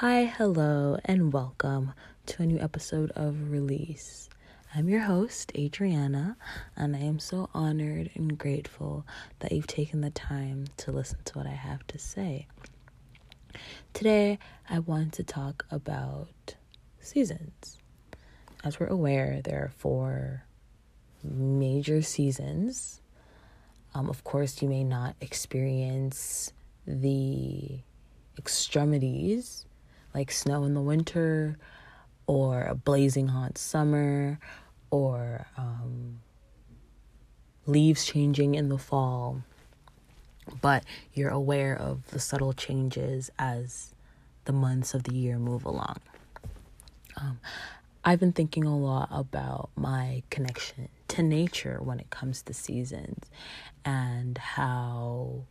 Hi, 0.00 0.24
hello, 0.24 0.96
and 1.04 1.30
welcome 1.30 1.92
to 2.24 2.42
a 2.42 2.46
new 2.46 2.58
episode 2.58 3.10
of 3.10 3.50
Release. 3.50 4.30
I'm 4.74 4.88
your 4.88 5.02
host, 5.02 5.52
Adriana, 5.54 6.38
and 6.74 6.96
I 6.96 7.00
am 7.00 7.18
so 7.18 7.50
honored 7.52 8.10
and 8.14 8.38
grateful 8.38 9.04
that 9.40 9.52
you've 9.52 9.66
taken 9.66 10.00
the 10.00 10.08
time 10.08 10.68
to 10.78 10.90
listen 10.90 11.18
to 11.26 11.36
what 11.36 11.46
I 11.46 11.50
have 11.50 11.86
to 11.88 11.98
say. 11.98 12.46
Today, 13.92 14.38
I 14.70 14.78
want 14.78 15.12
to 15.12 15.22
talk 15.22 15.66
about 15.70 16.54
seasons. 17.00 17.76
As 18.64 18.80
we're 18.80 18.86
aware, 18.86 19.42
there 19.44 19.58
are 19.58 19.72
four 19.76 20.44
major 21.22 22.00
seasons. 22.00 23.02
Um, 23.94 24.08
of 24.08 24.24
course, 24.24 24.62
you 24.62 24.68
may 24.70 24.82
not 24.82 25.14
experience 25.20 26.54
the 26.86 27.80
extremities 28.38 29.66
like 30.14 30.30
snow 30.30 30.64
in 30.64 30.74
the 30.74 30.80
winter 30.80 31.56
or 32.26 32.62
a 32.62 32.74
blazing 32.74 33.28
hot 33.28 33.58
summer 33.58 34.38
or 34.90 35.46
um, 35.56 36.20
leaves 37.66 38.04
changing 38.04 38.54
in 38.54 38.68
the 38.68 38.78
fall, 38.78 39.42
but 40.60 40.84
you're 41.14 41.30
aware 41.30 41.76
of 41.76 42.06
the 42.10 42.18
subtle 42.18 42.52
changes 42.52 43.30
as 43.38 43.94
the 44.44 44.52
months 44.52 44.94
of 44.94 45.04
the 45.04 45.14
year 45.14 45.38
move 45.38 45.64
along. 45.64 45.98
Um, 47.16 47.38
I've 48.04 48.18
been 48.18 48.32
thinking 48.32 48.64
a 48.64 48.76
lot 48.76 49.08
about 49.10 49.70
my 49.76 50.22
connection 50.30 50.88
to 51.08 51.22
nature 51.22 51.80
when 51.82 52.00
it 52.00 52.08
comes 52.10 52.42
to 52.42 52.54
seasons 52.54 53.26
and 53.84 54.38
how, 54.38 55.44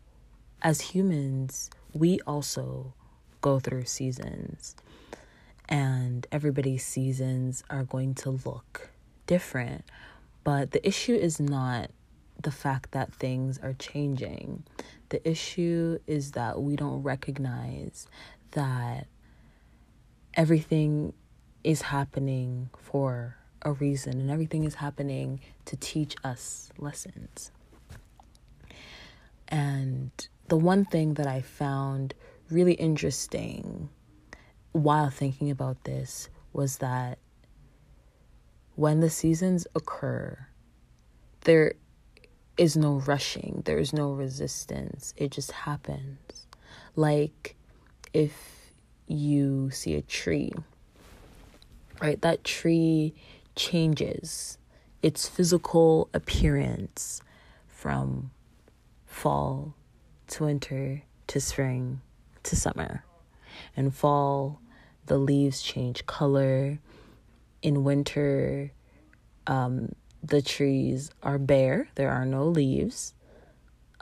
as 0.62 0.82
humans, 0.82 1.70
we 1.94 2.20
also 2.22 2.94
go 3.42 3.60
through 3.60 3.86
seasons. 3.86 4.76
And 5.68 6.26
everybody's 6.32 6.86
seasons 6.86 7.64
are 7.70 7.84
going 7.84 8.16
to 8.16 8.32
look 8.32 8.90
different. 9.28 9.86
But 10.44 10.72
the 10.72 10.86
issue 10.88 11.14
is 11.14 11.40
not 11.40 11.92
the 12.42 12.52
fact 12.52 12.92
that 12.92 13.14
things 13.14 13.60
are 13.60 13.74
changing. 13.74 14.64
The 15.10 15.28
issue 15.30 16.00
is 16.08 16.32
that 16.32 16.62
we 16.62 16.76
don't 16.76 17.04
recognize 17.04 18.08
that 18.52 19.08
everything 20.34 21.14
is 21.64 21.84
happening 21.84 22.70
for 22.78 23.36
a 23.62 23.74
reason 23.74 24.20
and 24.22 24.32
everything 24.32 24.64
is 24.64 24.76
happening 24.76 25.42
to 25.66 25.76
teach 25.76 26.16
us 26.24 26.70
lessons. 26.78 27.52
And 29.48 30.12
the 30.48 30.58
one 30.58 30.86
thing 30.86 31.16
that 31.16 31.28
I 31.28 31.42
found 31.42 32.14
really 32.52 32.74
interesting 32.74 33.90
while 34.72 35.10
thinking 35.10 35.50
about 35.50 35.84
this 35.84 36.30
was 36.54 36.78
that 36.78 37.20
when 38.76 39.00
the 39.00 39.10
seasons 39.10 39.68
occur, 39.76 40.48
there 41.42 41.74
is 42.58 42.76
no 42.76 42.96
rushing, 43.00 43.62
there 43.66 43.78
is 43.78 43.94
no 43.94 44.12
resistance. 44.12 45.14
It 45.18 45.32
just 45.32 45.52
happens. 45.52 46.48
Like 46.96 47.56
if 48.14 48.72
you 49.08 49.70
see 49.72 49.96
a 49.96 50.02
tree, 50.02 50.52
right? 52.02 52.22
That 52.22 52.44
tree 52.44 53.14
changes 53.56 54.58
its 55.02 55.28
physical 55.28 56.10
appearance 56.14 57.22
from 57.68 58.32
fall 59.06 59.74
to 60.28 60.44
winter 60.46 61.04
to 61.28 61.40
spring 61.40 62.02
to 62.50 62.56
summer. 62.56 63.04
In 63.76 63.92
fall, 63.92 64.60
the 65.06 65.18
leaves 65.18 65.62
change 65.62 66.06
color. 66.06 66.80
In 67.62 67.84
winter, 67.84 68.72
um, 69.48 69.94
the 70.24 70.42
trees 70.42 71.12
are 71.24 71.38
bare, 71.38 71.90
there 71.96 72.12
are 72.12 72.26
no 72.26 72.46
leaves. 72.46 73.14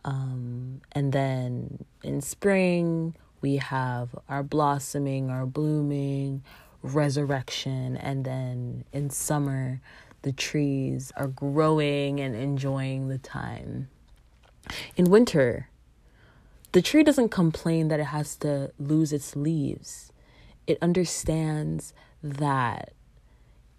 Um, 0.03 0.81
and 0.94 1.12
then 1.12 1.85
in 2.03 2.22
spring, 2.22 3.16
we 3.41 3.58
have 3.58 4.09
our 4.30 4.44
blossoming, 4.44 5.29
our 5.29 5.46
blooming, 5.46 6.44
resurrection. 6.81 7.97
And 7.97 8.24
then 8.24 8.85
in 8.94 9.09
summer, 9.09 9.81
the 10.22 10.31
trees 10.31 11.12
are 11.16 11.28
growing 11.28 12.19
and 12.19 12.35
enjoying 12.35 13.09
the 13.09 13.18
time. 13.18 13.90
In 14.96 15.06
winter, 15.06 15.69
the 16.72 16.81
tree 16.81 17.03
doesn't 17.03 17.29
complain 17.29 17.88
that 17.88 18.00
it 18.00 18.05
has 18.05 18.35
to 18.38 18.72
lose 18.78 19.13
its 19.13 19.35
leaves. 19.35 20.11
It 20.66 20.78
understands 20.81 21.94
that 22.22 22.94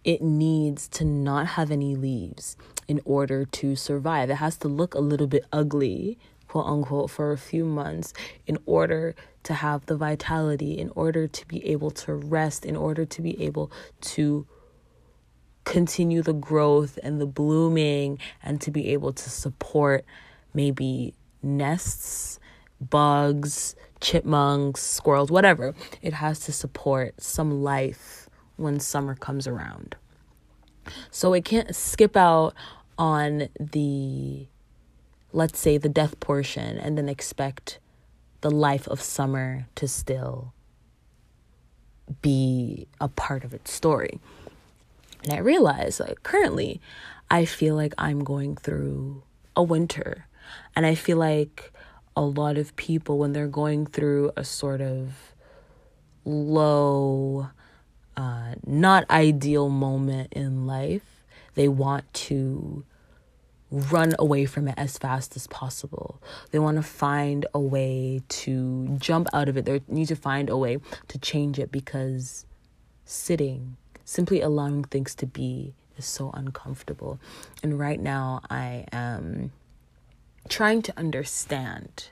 it 0.05 0.23
needs 0.23 0.89
to 0.89 1.05
not 1.05 1.47
have 1.49 1.71
any 1.71 1.95
leaves 1.95 2.57
in 2.87 3.01
order 3.05 3.45
to 3.45 3.77
survive. 3.77 4.31
It 4.31 4.37
has 4.37 4.57
to 4.59 4.69
look 4.69 4.95
a 4.95 5.01
little 5.01 5.27
bit 5.27 5.45
ugly, 5.53 6.19
quote 6.49 6.67
unquote, 6.67 7.11
for 7.11 7.33
a 7.33 7.37
few 7.37 7.65
months 7.65 8.15
in 8.47 8.57
order 8.65 9.15
to 9.43 9.55
have 9.55 9.87
the 9.87 9.97
vitality, 9.97 10.79
in 10.79 10.91
order 10.95 11.29
to 11.29 11.47
be 11.47 11.65
able 11.67 11.91
to 11.91 12.15
rest, 12.15 12.65
in 12.65 12.77
order 12.77 13.05
to 13.05 13.21
be 13.21 13.41
able 13.43 13.71
to 14.01 14.47
continue 15.65 16.23
the 16.23 16.33
growth 16.33 16.99
and 17.03 17.21
the 17.21 17.27
blooming 17.27 18.19
and 18.43 18.61
to 18.63 18.71
be 18.71 18.89
able 18.89 19.13
to 19.13 19.29
support 19.29 20.07
maybe 20.55 21.13
nests 21.43 22.41
bugs, 22.81 23.75
chipmunks, 24.01 24.83
squirrels, 24.83 25.31
whatever. 25.31 25.75
It 26.03 26.15
has 26.15 26.41
to 26.41 26.53
support 26.53 27.21
some 27.21 27.63
life 27.63 28.29
when 28.57 28.81
summer 28.81 29.15
comes 29.15 29.47
around. 29.47 29.97
So 31.11 31.33
it 31.35 31.45
can't 31.45 31.75
skip 31.75 32.17
out 32.17 32.55
on 32.97 33.49
the, 33.61 34.47
let's 35.33 35.59
say, 35.59 35.79
the 35.79 35.89
death 35.89 36.19
portion 36.21 36.79
and 36.79 36.97
then 36.97 37.09
expect 37.09 37.79
the 38.41 38.51
life 38.51 38.87
of 38.89 39.01
summer 39.01 39.67
to 39.75 39.89
still 39.89 40.53
be 42.23 42.87
a 43.01 43.09
part 43.09 43.45
of 43.45 43.53
its 43.53 43.73
story. 43.73 44.19
And 45.25 45.33
I 45.33 45.39
realize, 45.39 46.01
like, 46.01 46.23
currently, 46.23 46.81
I 47.31 47.45
feel 47.45 47.75
like 47.75 47.93
I'm 47.99 48.25
going 48.25 48.57
through 48.57 49.23
a 49.55 49.63
winter. 49.63 50.27
And 50.75 50.87
I 50.87 50.95
feel 50.95 51.19
like 51.19 51.73
a 52.19 52.23
lot 52.23 52.59
of 52.59 52.75
people 52.75 53.17
when 53.17 53.33
they're 53.33 53.47
going 53.47 53.87
through 53.87 54.33
a 54.37 54.43
sort 54.43 54.81
of 54.81 55.37
low, 56.25 57.49
uh, 58.17 58.55
not 58.67 59.09
ideal 59.09 59.69
moment 59.69 60.33
in 60.33 60.67
life, 60.67 61.25
they 61.55 61.69
want 61.69 62.13
to 62.13 62.85
run 63.71 64.17
away 64.19 64.47
from 64.47 64.67
it 64.67 64.75
as 64.77 64.99
fast 64.99 65.37
as 65.37 65.47
possible. 65.47 66.21
They 66.51 66.59
want 66.59 66.77
to 66.79 66.83
find 66.83 67.47
a 67.55 67.61
way 67.61 68.23
to 68.29 68.97
jump 68.99 69.29
out 69.33 69.49
of 69.49 69.57
it. 69.57 69.65
They 69.65 69.81
need 69.87 70.09
to 70.09 70.17
find 70.17 70.51
a 70.51 70.57
way 70.57 70.79
to 71.07 71.19
change 71.19 71.61
it 71.61 71.71
because 71.71 72.47
sitting, 73.05 73.77
simply 74.05 74.41
allowing 74.41 74.83
things 74.83 75.15
to 75.15 75.27
be, 75.27 75.73
is 75.97 76.05
so 76.05 76.33
uncomfortable. 76.35 77.21
And 77.63 77.79
right 77.79 78.01
now, 78.01 78.41
I 78.51 78.87
am 78.91 79.53
trying 80.49 80.83
to 80.83 80.99
understand 80.99 82.09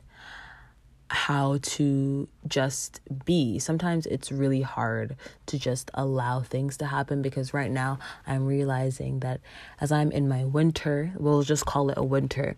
how 1.08 1.58
to 1.62 2.28
just 2.48 3.00
be. 3.24 3.58
Sometimes 3.58 4.06
it's 4.06 4.32
really 4.32 4.62
hard 4.62 5.16
to 5.46 5.58
just 5.58 5.90
allow 5.94 6.40
things 6.40 6.76
to 6.78 6.86
happen 6.86 7.22
because 7.22 7.54
right 7.54 7.70
now 7.70 7.98
I'm 8.26 8.46
realizing 8.46 9.20
that 9.20 9.40
as 9.80 9.92
I'm 9.92 10.10
in 10.10 10.28
my 10.28 10.44
winter, 10.44 11.12
we'll 11.16 11.42
just 11.42 11.64
call 11.64 11.90
it 11.90 11.98
a 11.98 12.04
winter, 12.04 12.56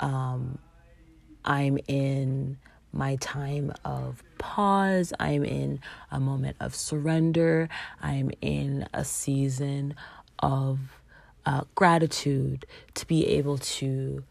um, 0.00 0.58
I'm 1.44 1.78
in 1.86 2.58
my 2.92 3.16
time 3.16 3.72
of 3.84 4.22
pause. 4.38 5.12
I'm 5.20 5.44
in 5.44 5.80
a 6.10 6.18
moment 6.18 6.56
of 6.60 6.74
surrender. 6.74 7.68
I'm 8.00 8.30
in 8.40 8.88
a 8.92 9.04
season 9.04 9.94
of 10.40 10.78
uh, 11.46 11.62
gratitude 11.74 12.66
to 12.94 13.06
be 13.06 13.26
able 13.26 13.58
to 13.58 14.24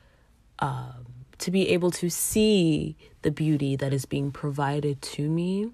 um, 0.59 1.05
to 1.39 1.51
be 1.51 1.69
able 1.69 1.91
to 1.91 2.09
see 2.09 2.95
the 3.21 3.31
beauty 3.31 3.75
that 3.75 3.93
is 3.93 4.05
being 4.05 4.31
provided 4.31 5.01
to 5.01 5.29
me 5.29 5.71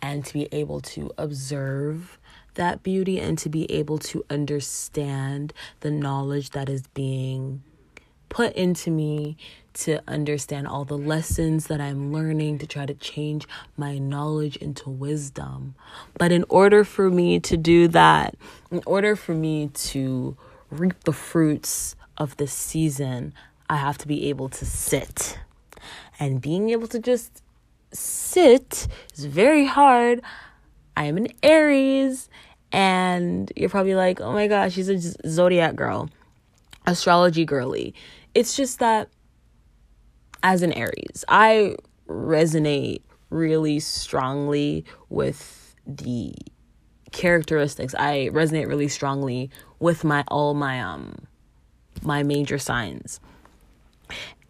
and 0.00 0.24
to 0.24 0.32
be 0.32 0.48
able 0.52 0.80
to 0.80 1.10
observe 1.18 2.18
that 2.54 2.82
beauty 2.82 3.18
and 3.18 3.38
to 3.38 3.48
be 3.48 3.70
able 3.70 3.98
to 3.98 4.24
understand 4.28 5.52
the 5.80 5.90
knowledge 5.90 6.50
that 6.50 6.68
is 6.68 6.86
being 6.88 7.62
put 8.28 8.54
into 8.54 8.90
me 8.90 9.36
to 9.74 10.00
understand 10.06 10.66
all 10.66 10.84
the 10.84 10.96
lessons 10.96 11.66
that 11.66 11.80
I'm 11.80 12.12
learning 12.12 12.58
to 12.58 12.66
try 12.66 12.86
to 12.86 12.94
change 12.94 13.46
my 13.76 13.98
knowledge 13.98 14.56
into 14.56 14.90
wisdom. 14.90 15.74
But 16.18 16.32
in 16.32 16.44
order 16.48 16.84
for 16.84 17.10
me 17.10 17.40
to 17.40 17.56
do 17.56 17.88
that, 17.88 18.34
in 18.70 18.82
order 18.86 19.16
for 19.16 19.34
me 19.34 19.68
to 19.68 20.36
reap 20.70 21.04
the 21.04 21.12
fruits 21.12 21.96
of 22.18 22.36
this 22.36 22.52
season, 22.52 23.34
I 23.68 23.76
have 23.76 23.98
to 23.98 24.08
be 24.08 24.28
able 24.28 24.48
to 24.50 24.64
sit. 24.64 25.38
And 26.18 26.40
being 26.40 26.70
able 26.70 26.88
to 26.88 26.98
just 26.98 27.42
sit 27.92 28.86
is 29.14 29.24
very 29.24 29.66
hard. 29.66 30.22
I 30.96 31.04
am 31.04 31.16
an 31.16 31.28
Aries, 31.42 32.28
and 32.70 33.50
you're 33.56 33.70
probably 33.70 33.94
like, 33.94 34.20
oh 34.20 34.32
my 34.32 34.46
gosh, 34.46 34.74
she's 34.74 34.88
a 34.88 35.28
zodiac 35.28 35.74
girl, 35.74 36.10
astrology 36.86 37.44
girly. 37.44 37.94
It's 38.34 38.56
just 38.56 38.78
that 38.78 39.08
as 40.42 40.62
an 40.62 40.72
Aries, 40.72 41.24
I 41.28 41.76
resonate 42.08 43.02
really 43.30 43.80
strongly 43.80 44.84
with 45.08 45.74
the 45.86 46.34
characteristics. 47.12 47.94
I 47.94 48.30
resonate 48.32 48.68
really 48.68 48.88
strongly 48.88 49.50
with 49.78 50.04
my 50.04 50.24
all 50.28 50.54
my 50.54 50.80
um 50.80 51.26
my 52.02 52.22
major 52.22 52.58
signs. 52.58 53.20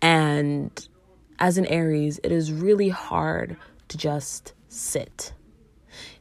And 0.01 0.89
as 1.39 1.59
an 1.59 1.67
Aries, 1.67 2.21
it 2.23 2.33
is 2.33 2.53
really 2.53 2.89
hard 2.89 3.57
to 3.89 3.99
just 3.99 4.55
sit. 4.69 5.33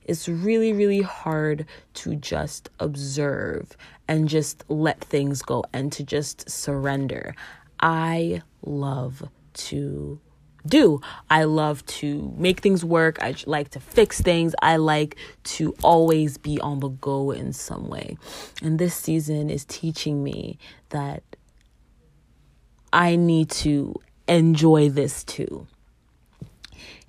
It's 0.04 0.28
really, 0.28 0.74
really 0.74 1.02
hard 1.02 1.66
to 1.96 2.16
just 2.16 2.70
observe 2.80 3.78
and 4.08 4.28
just 4.28 4.64
let 4.68 5.00
things 5.00 5.42
go 5.42 5.64
and 5.74 5.92
to 5.94 6.04
just 6.04 6.50
surrender. 6.50 7.36
I 7.80 8.42
love 8.64 9.24
to 9.54 10.20
do. 10.66 11.02
I 11.30 11.44
love 11.44 11.86
to 11.88 12.34
make 12.38 12.60
things 12.60 12.84
work. 12.86 13.22
I 13.22 13.36
like 13.46 13.70
to 13.72 13.80
fix 13.80 14.22
things. 14.22 14.54
I 14.62 14.78
like 14.78 15.16
to 15.44 15.76
always 15.84 16.38
be 16.38 16.60
on 16.60 16.80
the 16.80 16.90
go 16.90 17.32
in 17.32 17.54
some 17.54 17.88
way. 17.88 18.18
And 18.62 18.80
this 18.80 18.96
season 18.96 19.50
is 19.50 19.66
teaching 19.66 20.24
me 20.24 20.58
that 20.90 21.24
I 22.94 23.16
need 23.16 23.50
to 23.52 23.96
enjoy 24.28 24.90
this 24.90 25.24
too. 25.24 25.68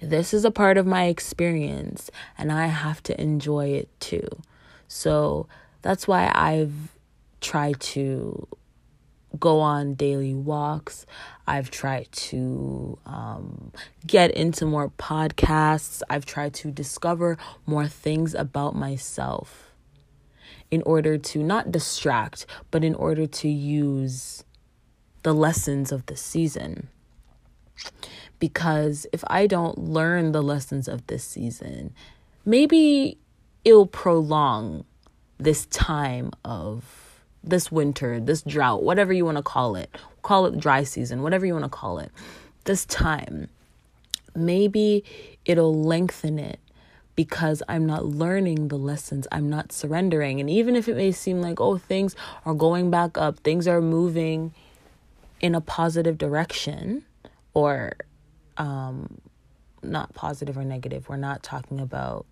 This 0.00 0.34
is 0.34 0.44
a 0.44 0.50
part 0.50 0.78
of 0.78 0.86
my 0.86 1.04
experience, 1.04 2.10
and 2.36 2.50
I 2.50 2.66
have 2.66 3.02
to 3.04 3.20
enjoy 3.20 3.68
it 3.68 3.88
too. 4.00 4.28
So 4.88 5.46
that's 5.82 6.08
why 6.08 6.30
I've 6.34 6.96
tried 7.40 7.78
to 7.80 8.48
go 9.38 9.60
on 9.60 9.94
daily 9.94 10.34
walks. 10.34 11.06
I've 11.46 11.70
tried 11.70 12.10
to 12.12 12.98
um, 13.06 13.72
get 14.06 14.30
into 14.32 14.66
more 14.66 14.90
podcasts. 14.90 16.02
I've 16.08 16.26
tried 16.26 16.54
to 16.54 16.70
discover 16.70 17.38
more 17.66 17.88
things 17.88 18.34
about 18.34 18.74
myself 18.74 19.72
in 20.70 20.82
order 20.86 21.18
to 21.18 21.42
not 21.42 21.70
distract, 21.70 22.46
but 22.70 22.82
in 22.82 22.94
order 22.94 23.26
to 23.26 23.48
use 23.48 24.44
the 25.22 25.34
lessons 25.34 25.92
of 25.92 26.06
the 26.06 26.16
season. 26.16 26.88
Because 28.38 29.06
if 29.12 29.22
I 29.26 29.46
don't 29.46 29.78
learn 29.78 30.32
the 30.32 30.42
lessons 30.42 30.88
of 30.88 31.06
this 31.06 31.24
season, 31.24 31.94
maybe 32.44 33.18
it'll 33.64 33.86
prolong 33.86 34.84
this 35.38 35.66
time 35.66 36.30
of 36.44 37.11
this 37.44 37.72
winter, 37.72 38.20
this 38.20 38.42
drought, 38.42 38.82
whatever 38.82 39.12
you 39.12 39.24
want 39.24 39.36
to 39.36 39.42
call 39.42 39.76
it, 39.76 39.94
call 40.22 40.46
it 40.46 40.58
dry 40.58 40.84
season, 40.84 41.22
whatever 41.22 41.46
you 41.46 41.52
want 41.52 41.64
to 41.64 41.70
call 41.70 41.98
it, 41.98 42.10
this 42.64 42.84
time, 42.86 43.48
maybe 44.34 45.04
it'll 45.44 45.82
lengthen 45.82 46.38
it 46.38 46.60
because 47.14 47.62
I'm 47.68 47.84
not 47.86 48.06
learning 48.06 48.68
the 48.68 48.78
lessons, 48.78 49.26
I'm 49.30 49.50
not 49.50 49.72
surrendering. 49.72 50.40
And 50.40 50.48
even 50.48 50.76
if 50.76 50.88
it 50.88 50.96
may 50.96 51.12
seem 51.12 51.42
like, 51.42 51.60
oh, 51.60 51.76
things 51.78 52.16
are 52.46 52.54
going 52.54 52.90
back 52.90 53.18
up, 53.18 53.38
things 53.40 53.68
are 53.68 53.82
moving 53.82 54.54
in 55.40 55.54
a 55.54 55.60
positive 55.60 56.16
direction, 56.16 57.04
or 57.52 57.94
um, 58.56 59.18
not 59.82 60.14
positive 60.14 60.56
or 60.56 60.64
negative, 60.64 61.08
we're 61.08 61.16
not 61.16 61.42
talking 61.42 61.80
about 61.80 62.24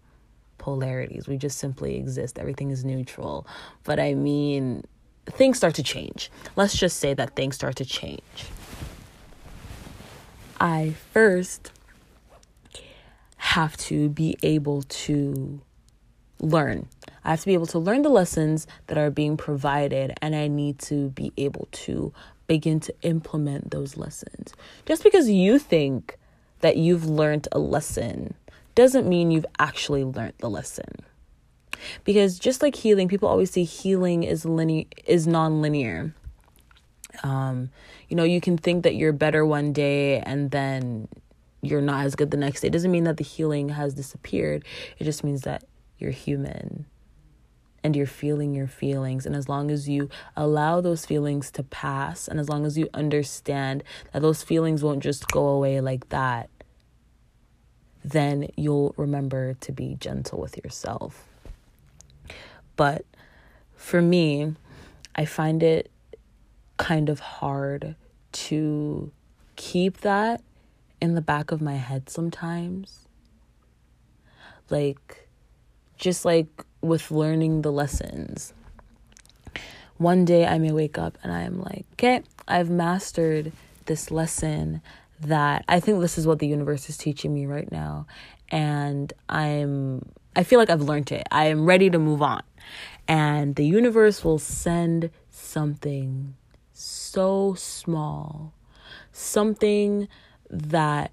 polarities. 0.58 1.26
We 1.26 1.36
just 1.36 1.58
simply 1.58 1.96
exist. 1.96 2.38
Everything 2.38 2.70
is 2.70 2.84
neutral. 2.84 3.46
But 3.84 3.98
I 3.98 4.14
mean, 4.14 4.84
things 5.30 5.56
start 5.56 5.74
to 5.76 5.82
change. 5.82 6.30
Let's 6.56 6.76
just 6.76 6.98
say 6.98 7.14
that 7.14 7.36
things 7.36 7.54
start 7.54 7.76
to 7.76 7.84
change. 7.84 8.46
I 10.60 10.94
first 11.12 11.72
have 13.36 13.76
to 13.78 14.08
be 14.08 14.36
able 14.42 14.82
to 14.82 15.60
learn. 16.40 16.88
I 17.24 17.30
have 17.30 17.40
to 17.40 17.46
be 17.46 17.54
able 17.54 17.66
to 17.66 17.78
learn 17.78 18.02
the 18.02 18.08
lessons 18.08 18.66
that 18.86 18.98
are 18.98 19.10
being 19.10 19.36
provided, 19.36 20.12
and 20.22 20.34
I 20.34 20.48
need 20.48 20.78
to 20.80 21.10
be 21.10 21.32
able 21.36 21.68
to 21.72 22.12
begin 22.46 22.80
to 22.80 22.94
implement 23.02 23.70
those 23.70 23.96
lessons. 23.96 24.52
Just 24.86 25.02
because 25.02 25.28
you 25.28 25.58
think 25.58 26.18
that 26.60 26.76
you've 26.76 27.06
learned 27.06 27.48
a 27.52 27.58
lesson 27.58 28.34
doesn't 28.74 29.08
mean 29.08 29.30
you've 29.30 29.46
actually 29.58 30.04
learned 30.04 30.34
the 30.38 30.50
lesson 30.50 31.04
because 32.04 32.38
just 32.38 32.62
like 32.62 32.76
healing 32.76 33.08
people 33.08 33.28
always 33.28 33.50
say 33.50 33.64
healing 33.64 34.22
is 34.22 34.44
linear 34.44 34.84
is 35.06 35.26
non-linear 35.26 36.14
um 37.22 37.70
you 38.08 38.16
know 38.16 38.24
you 38.24 38.40
can 38.40 38.56
think 38.56 38.82
that 38.84 38.94
you're 38.94 39.12
better 39.12 39.44
one 39.44 39.72
day 39.72 40.20
and 40.20 40.50
then 40.50 41.08
you're 41.62 41.82
not 41.82 42.04
as 42.04 42.14
good 42.14 42.30
the 42.30 42.36
next 42.36 42.60
day 42.60 42.68
it 42.68 42.72
doesn't 42.72 42.90
mean 42.90 43.04
that 43.04 43.16
the 43.16 43.24
healing 43.24 43.70
has 43.70 43.94
disappeared 43.94 44.64
it 44.98 45.04
just 45.04 45.24
means 45.24 45.42
that 45.42 45.64
you're 45.98 46.10
human 46.10 46.86
and 47.82 47.96
you're 47.96 48.06
feeling 48.06 48.54
your 48.54 48.66
feelings. 48.66 49.26
And 49.26 49.34
as 49.34 49.48
long 49.48 49.70
as 49.70 49.88
you 49.88 50.08
allow 50.36 50.80
those 50.80 51.06
feelings 51.06 51.50
to 51.52 51.62
pass, 51.62 52.28
and 52.28 52.38
as 52.38 52.48
long 52.48 52.66
as 52.66 52.76
you 52.76 52.88
understand 52.94 53.82
that 54.12 54.22
those 54.22 54.42
feelings 54.42 54.82
won't 54.82 55.02
just 55.02 55.26
go 55.28 55.48
away 55.48 55.80
like 55.80 56.08
that, 56.10 56.50
then 58.04 58.48
you'll 58.56 58.94
remember 58.96 59.54
to 59.54 59.72
be 59.72 59.96
gentle 59.98 60.40
with 60.40 60.56
yourself. 60.62 61.29
But 62.80 63.04
for 63.76 64.00
me, 64.00 64.54
I 65.14 65.26
find 65.26 65.62
it 65.62 65.90
kind 66.78 67.10
of 67.10 67.20
hard 67.20 67.94
to 68.32 69.12
keep 69.56 69.98
that 69.98 70.40
in 70.98 71.14
the 71.14 71.20
back 71.20 71.52
of 71.52 71.60
my 71.60 71.74
head 71.74 72.08
sometimes. 72.08 73.06
Like, 74.70 75.28
just 75.98 76.24
like 76.24 76.46
with 76.80 77.10
learning 77.10 77.60
the 77.60 77.70
lessons. 77.70 78.54
One 79.98 80.24
day 80.24 80.46
I 80.46 80.58
may 80.58 80.72
wake 80.72 80.96
up 80.96 81.18
and 81.22 81.30
I'm 81.34 81.60
like, 81.60 81.84
okay, 81.92 82.22
I've 82.48 82.70
mastered 82.70 83.52
this 83.84 84.10
lesson 84.10 84.80
that 85.20 85.66
I 85.68 85.80
think 85.80 86.00
this 86.00 86.16
is 86.16 86.26
what 86.26 86.38
the 86.38 86.46
universe 86.46 86.88
is 86.88 86.96
teaching 86.96 87.34
me 87.34 87.44
right 87.44 87.70
now. 87.70 88.06
And 88.50 89.12
I'm, 89.28 90.08
I 90.34 90.44
feel 90.44 90.58
like 90.58 90.70
I've 90.70 90.80
learned 90.80 91.12
it. 91.12 91.26
I 91.30 91.48
am 91.48 91.66
ready 91.66 91.90
to 91.90 91.98
move 91.98 92.22
on 92.22 92.40
and 93.10 93.56
the 93.56 93.66
universe 93.66 94.22
will 94.22 94.38
send 94.38 95.10
something 95.30 96.36
so 96.72 97.54
small, 97.58 98.54
something 99.10 100.06
that 100.48 101.10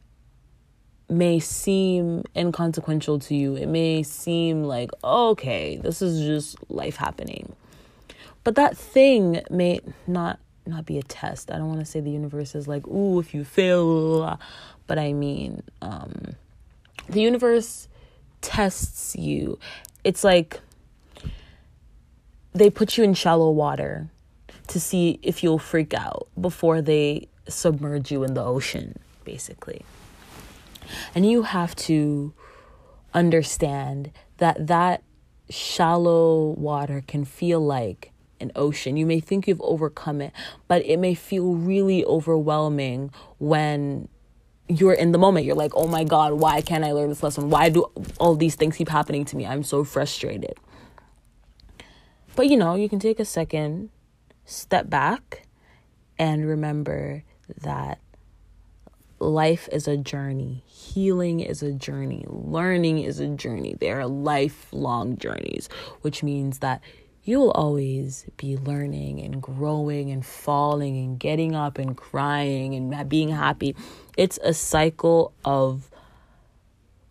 may 1.09 1.39
seem 1.39 2.23
inconsequential 2.35 3.17
to 3.17 3.33
you. 3.33 3.55
It 3.55 3.65
may 3.65 4.03
seem 4.03 4.63
like, 4.63 4.91
okay, 5.03 5.77
this 5.77 6.03
is 6.03 6.21
just 6.21 6.57
life 6.69 6.97
happening. 6.97 7.55
But 8.43 8.53
that 8.55 8.77
thing 8.77 9.41
may 9.49 9.79
not 10.05 10.39
not 10.67 10.85
be 10.85 10.99
a 10.99 11.03
test. 11.03 11.49
I 11.49 11.57
don't 11.57 11.69
want 11.69 11.79
to 11.79 11.85
say 11.85 11.99
the 11.99 12.11
universe 12.11 12.53
is 12.53 12.67
like, 12.67 12.85
ooh, 12.87 13.19
if 13.19 13.33
you 13.33 13.43
fail, 13.43 14.39
but 14.85 14.99
I 14.99 15.13
mean, 15.13 15.63
um, 15.81 16.35
the 17.09 17.21
universe 17.21 17.87
tests 18.41 19.15
you. 19.15 19.57
It's 20.03 20.23
like 20.23 20.59
they 22.57 22.69
put 22.69 22.97
you 22.97 23.03
in 23.03 23.13
shallow 23.13 23.51
water 23.51 24.09
to 24.67 24.79
see 24.79 25.19
if 25.21 25.43
you'll 25.43 25.59
freak 25.59 25.93
out 25.93 26.27
before 26.39 26.81
they 26.81 27.27
submerge 27.47 28.11
you 28.11 28.23
in 28.23 28.33
the 28.33 28.43
ocean, 28.43 28.99
basically. 29.23 29.83
And 31.15 31.29
you 31.29 31.43
have 31.43 31.75
to 31.75 32.33
understand 33.13 34.11
that 34.37 34.67
that 34.67 35.03
shallow 35.49 36.49
water 36.57 37.03
can 37.07 37.25
feel 37.25 37.59
like 37.59 38.11
an 38.39 38.51
ocean. 38.55 38.97
You 38.97 39.05
may 39.05 39.19
think 39.19 39.47
you've 39.47 39.61
overcome 39.61 40.21
it, 40.21 40.31
but 40.67 40.85
it 40.85 40.97
may 40.97 41.13
feel 41.13 41.53
really 41.53 42.05
overwhelming 42.05 43.11
when 43.39 44.07
you're 44.67 44.93
in 44.93 45.11
the 45.11 45.17
moment. 45.17 45.45
You're 45.45 45.55
like, 45.55 45.71
oh 45.75 45.87
my 45.87 46.03
God, 46.03 46.33
why 46.33 46.61
can't 46.61 46.83
I 46.83 46.91
learn 46.91 47.09
this 47.09 47.23
lesson? 47.23 47.49
Why 47.49 47.69
do 47.69 47.85
all 48.19 48.35
these 48.35 48.55
things 48.55 48.77
keep 48.77 48.89
happening 48.89 49.25
to 49.25 49.35
me? 49.35 49.45
I'm 49.45 49.63
so 49.63 49.83
frustrated. 49.83 50.55
But 52.37 52.49
you 52.49 52.55
know, 52.55 52.75
you 52.75 52.87
can 52.87 52.99
take 52.99 53.19
a 53.19 53.25
second, 53.25 53.89
step 54.45 54.91
back, 54.91 55.47
and 56.19 56.47
remember 56.47 57.23
that 57.61 57.97
life 59.17 59.67
is 59.71 59.87
a 59.87 59.97
journey, 59.97 60.63
healing 60.67 61.39
is 61.39 61.63
a 61.63 61.71
journey, 61.71 62.25
learning 62.27 62.99
is 62.99 63.19
a 63.19 63.27
journey. 63.29 63.75
They 63.79 63.91
are 63.91 64.05
lifelong 64.05 65.17
journeys, 65.17 65.67
which 66.01 66.21
means 66.21 66.59
that 66.59 66.81
you 67.23 67.39
will 67.39 67.51
always 67.53 68.27
be 68.37 68.55
learning 68.55 69.19
and 69.19 69.41
growing 69.41 70.11
and 70.11 70.23
falling 70.23 70.95
and 70.95 71.19
getting 71.19 71.55
up 71.55 71.79
and 71.79 71.97
crying 71.97 72.75
and 72.75 73.09
being 73.09 73.29
happy. 73.29 73.75
It's 74.15 74.37
a 74.43 74.53
cycle 74.53 75.33
of 75.43 75.89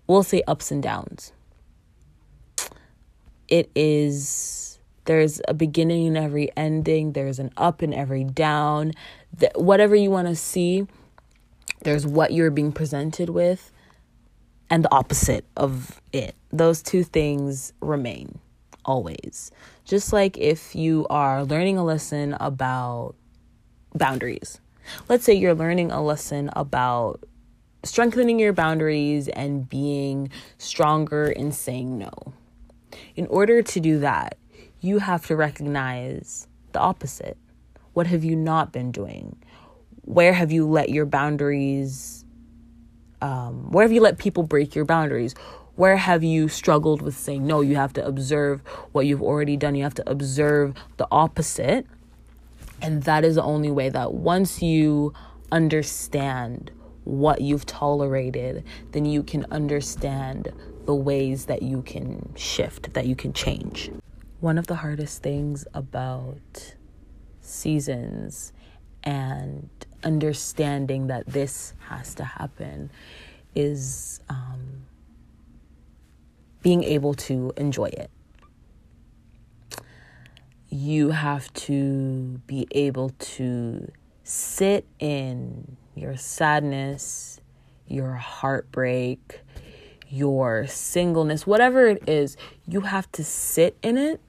we'll 0.07 0.23
say 0.23 0.45
ups 0.47 0.71
and 0.71 0.81
downs. 0.81 1.33
It 3.49 3.73
is 3.75 4.66
there's 5.07 5.41
a 5.49 5.55
beginning 5.55 6.07
in 6.07 6.17
every 6.17 6.51
ending, 6.57 7.13
there's 7.13 7.39
an 7.39 7.51
up 7.57 7.83
in 7.83 7.95
every 7.95 8.25
down. 8.25 8.93
Whatever 9.55 9.95
you 9.95 10.11
want 10.11 10.29
to 10.29 10.37
see, 10.37 10.87
there's 11.83 12.07
what 12.07 12.33
you're 12.33 12.51
being 12.51 12.73
presented 12.73 13.31
with 13.31 13.73
and 14.71 14.85
the 14.85 14.93
opposite 14.93 15.45
of 15.57 16.01
it. 16.13 16.35
Those 16.53 16.83
two 16.83 17.05
things 17.05 17.73
remain 17.81 18.39
always. 18.85 19.51
Just 19.85 20.13
like 20.13 20.37
if 20.39 20.75
you 20.75 21.07
are 21.11 21.45
learning 21.45 21.79
a 21.79 21.85
lesson 21.85 22.37
about 22.41 23.15
boundaries. 23.95 24.61
Let's 25.09 25.25
say 25.25 25.35
you're 25.35 25.55
learning 25.55 25.91
a 25.91 26.03
lesson 26.03 26.51
about 26.55 27.25
strengthening 27.83 28.39
your 28.39 28.53
boundaries 28.53 29.29
and 29.29 29.69
being 29.69 30.31
stronger 30.59 31.29
in 31.29 31.53
saying 31.53 31.99
no. 31.99 32.13
In 33.15 33.27
order 33.27 33.63
to 33.63 33.81
do 33.81 34.01
that, 34.01 34.37
you 34.81 34.99
have 34.99 35.27
to 35.27 35.37
recognize 35.37 36.47
the 36.73 36.81
opposite. 36.81 37.37
What 37.95 38.07
have 38.07 38.25
you 38.25 38.37
not 38.37 38.73
been 38.73 38.93
doing? 38.93 39.37
Where 40.03 40.33
have 40.33 40.53
you 40.53 40.69
let 40.69 40.91
your 40.91 41.07
boundaries, 41.07 42.25
um, 43.23 43.71
where 43.71 43.83
have 43.83 43.93
you 43.93 44.01
let 44.01 44.19
people 44.19 44.43
break 44.43 44.75
your 44.75 44.85
boundaries? 44.85 45.35
Where 45.77 45.97
have 45.97 46.23
you 46.23 46.49
struggled 46.49 47.03
with 47.03 47.17
saying 47.17 47.47
no? 47.47 47.61
You 47.61 47.77
have 47.77 47.93
to 47.95 48.07
observe 48.07 48.61
what 48.93 49.07
you've 49.07 49.23
already 49.23 49.57
done. 49.57 49.75
You 49.75 49.83
have 49.83 49.95
to 49.95 50.11
observe 50.11 50.75
the 50.97 51.09
opposite. 51.11 51.87
And 52.81 53.03
that 53.05 53.25
is 53.25 53.35
the 53.35 53.43
only 53.43 53.71
way 53.71 53.89
that 53.89 54.13
once 54.15 54.63
you 54.63 55.13
understand 55.51 56.71
what 57.05 57.41
you've 57.41 57.67
tolerated, 57.67 58.65
then 58.93 59.05
you 59.05 59.23
can 59.23 59.47
understand 59.51 60.53
the 60.85 60.95
ways 60.95 61.47
that 61.47 61.63
you 61.63 61.83
can 61.83 62.33
shift, 62.37 62.93
that 62.95 63.07
you 63.07 63.17
can 63.17 63.33
change. 63.33 63.91
One 64.41 64.59
of 64.59 64.67
the 64.67 64.77
hardest 64.77 65.23
things 65.23 65.67
about 65.73 66.75
seasons 67.41 68.53
and 69.03 69.71
understanding 70.05 71.07
that 71.07 71.27
this 71.27 71.73
has 71.89 72.15
to 72.17 72.25
happen 72.25 72.91
is 73.55 74.21
um, 74.29 74.85
being 76.63 76.85
able 76.85 77.15
to 77.15 77.53
enjoy 77.57 77.87
it. 77.87 78.11
You 80.69 81.11
have 81.11 81.51
to 81.55 82.41
be 82.47 82.67
able 82.73 83.11
to 83.19 83.91
sit 84.23 84.85
in 84.99 85.77
your 85.95 86.17
sadness, 86.17 87.41
your 87.87 88.13
heartbreak, 88.13 89.41
your 90.11 90.67
singleness, 90.67 91.47
whatever 91.47 91.87
it 91.87 92.07
is, 92.07 92.37
you 92.67 92.83
have 92.83 93.11
to 93.13 93.25
sit 93.25 93.79
in 93.83 93.97
it 93.97 94.21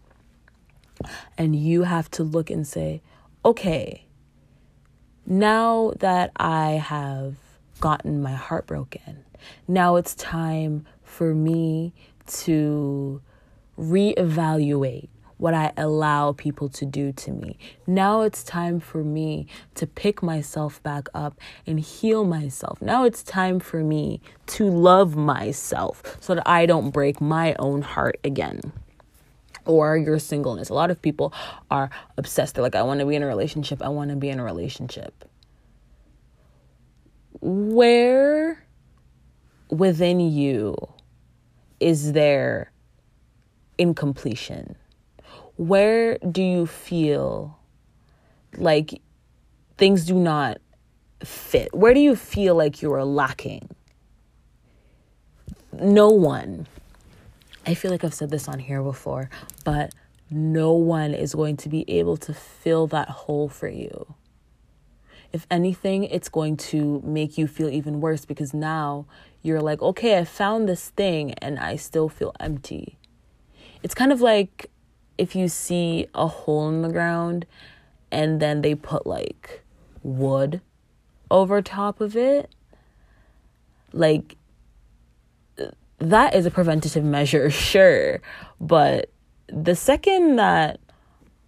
and 1.37 1.55
you 1.55 1.83
have 1.83 2.09
to 2.11 2.23
look 2.23 2.49
and 2.49 2.67
say, 2.67 3.01
okay, 3.43 4.05
now 5.25 5.93
that 5.99 6.31
I 6.37 6.71
have 6.71 7.35
gotten 7.79 8.21
my 8.21 8.33
heart 8.33 8.67
broken, 8.67 9.25
now 9.67 9.95
it's 9.95 10.15
time 10.15 10.85
for 11.03 11.33
me 11.33 11.93
to 12.27 13.21
reevaluate 13.77 15.09
what 15.37 15.53
I 15.53 15.71
allow 15.77 16.31
people 16.33 16.67
to 16.69 16.85
do 16.85 17.11
to 17.11 17.31
me. 17.31 17.57
Now 17.85 18.21
it's 18.21 18.43
time 18.43 18.79
for 18.79 19.03
me 19.03 19.47
to 19.75 19.85
pick 19.85 20.23
myself 20.23 20.81
back 20.81 21.07
up 21.13 21.39
and 21.65 21.79
heal 21.79 22.25
myself. 22.25 22.81
Now 22.81 23.03
it's 23.05 23.21
time 23.21 23.59
for 23.59 23.83
me 23.83 24.19
to 24.47 24.67
love 24.67 25.15
myself 25.15 26.17
so 26.19 26.35
that 26.35 26.47
I 26.47 26.65
don't 26.65 26.89
break 26.89 27.21
my 27.21 27.55
own 27.59 27.83
heart 27.83 28.19
again. 28.23 28.73
Or 29.67 29.97
your 29.97 30.19
singleness. 30.19 30.69
A 30.69 30.73
lot 30.73 30.91
of 30.91 31.01
people 31.01 31.33
are 31.69 31.89
obsessed. 32.17 32.55
They're 32.55 32.63
like, 32.63 32.75
I 32.75 32.83
want 32.83 32.99
to 33.01 33.05
be 33.05 33.15
in 33.15 33.23
a 33.23 33.27
relationship. 33.27 33.81
I 33.81 33.89
want 33.89 34.09
to 34.09 34.15
be 34.15 34.29
in 34.29 34.39
a 34.39 34.43
relationship. 34.43 35.25
Where 37.39 38.65
within 39.69 40.19
you 40.19 40.75
is 41.79 42.13
there 42.13 42.71
incompletion? 43.77 44.75
where 45.57 46.19
do 46.19 46.41
you 46.41 46.65
feel 46.65 47.59
like 48.57 49.01
things 49.77 50.05
do 50.05 50.15
not 50.15 50.59
fit? 51.23 51.73
Where 51.73 51.93
do 51.93 51.99
you 51.99 52.15
feel 52.15 52.55
like 52.55 52.81
you 52.81 52.93
are 52.93 53.03
lacking? 53.03 53.69
No 55.73 56.09
one, 56.09 56.67
I 57.67 57.73
feel 57.73 57.91
like 57.91 58.05
I've 58.05 58.13
said 58.13 58.29
this 58.29 58.47
on 58.47 58.59
here 58.59 58.81
before, 58.81 59.29
but 59.65 59.93
no 60.31 60.71
one 60.71 61.13
is 61.13 61.35
going 61.35 61.57
to 61.57 61.69
be 61.69 61.83
able 61.89 62.15
to 62.15 62.33
fill 62.33 62.87
that 62.87 63.09
hole 63.09 63.49
for 63.49 63.67
you. 63.67 64.15
If 65.33 65.45
anything, 65.51 66.05
it's 66.05 66.29
going 66.29 66.55
to 66.57 67.01
make 67.03 67.37
you 67.37 67.45
feel 67.45 67.69
even 67.69 67.99
worse 67.99 68.23
because 68.23 68.53
now 68.53 69.05
you're 69.41 69.59
like, 69.59 69.81
okay, 69.81 70.17
I 70.17 70.23
found 70.23 70.69
this 70.69 70.91
thing 70.91 71.33
and 71.33 71.59
I 71.59 71.75
still 71.75 72.07
feel 72.07 72.33
empty. 72.39 72.97
It's 73.83 73.93
kind 73.93 74.13
of 74.13 74.21
like 74.21 74.71
if 75.17 75.35
you 75.35 75.49
see 75.49 76.07
a 76.13 76.27
hole 76.27 76.69
in 76.69 76.83
the 76.83 76.89
ground 76.89 77.45
and 78.09 78.39
then 78.41 78.61
they 78.61 78.75
put 78.75 79.05
like 79.05 79.61
wood 80.03 80.61
over 81.29 81.61
top 81.61 81.99
of 81.99 82.15
it, 82.15 82.49
like 83.91 84.36
that 85.99 86.35
is 86.35 86.45
a 86.45 86.51
preventative 86.51 87.03
measure, 87.03 87.49
sure. 87.71 88.21
But 88.59 89.09
the 89.47 89.75
second 89.75 90.37
that 90.37 90.79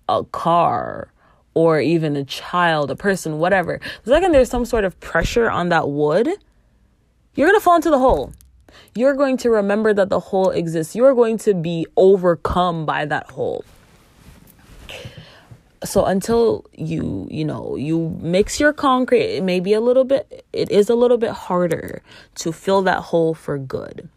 a 0.07 0.23
car 0.23 1.11
or 1.53 1.79
even 1.79 2.15
a 2.15 2.23
child, 2.23 2.89
a 2.91 2.95
person, 2.95 3.39
whatever, 3.39 3.79
the 4.03 4.11
second 4.11 4.31
there's 4.31 4.49
some 4.49 4.65
sort 4.65 4.85
of 4.85 4.99
pressure 4.99 5.49
on 5.49 5.69
that 5.69 5.89
wood, 5.89 6.27
you're 7.35 7.47
gonna 7.47 7.59
fall 7.59 7.75
into 7.75 7.89
the 7.89 7.99
hole 7.99 8.33
you're 8.95 9.13
going 9.13 9.37
to 9.37 9.49
remember 9.49 9.93
that 9.93 10.09
the 10.09 10.19
hole 10.19 10.49
exists. 10.49 10.95
You're 10.95 11.13
going 11.13 11.37
to 11.39 11.53
be 11.53 11.85
overcome 11.95 12.85
by 12.85 13.05
that 13.05 13.31
hole. 13.31 13.63
So 15.83 16.03
until 16.05 16.65
you, 16.73 17.27
you 17.31 17.45
know, 17.45 17.77
you 17.77 18.17
mix 18.21 18.59
your 18.59 18.73
concrete, 18.73 19.37
it 19.37 19.43
may 19.43 19.61
be 19.61 19.73
a 19.73 19.79
little 19.79 20.03
bit, 20.03 20.45
it 20.51 20.69
is 20.69 20.89
a 20.89 20.95
little 20.95 21.17
bit 21.17 21.31
harder 21.31 22.01
to 22.35 22.51
fill 22.51 22.81
that 22.81 22.99
hole 22.99 23.33
for 23.33 23.57
good. 23.57 24.09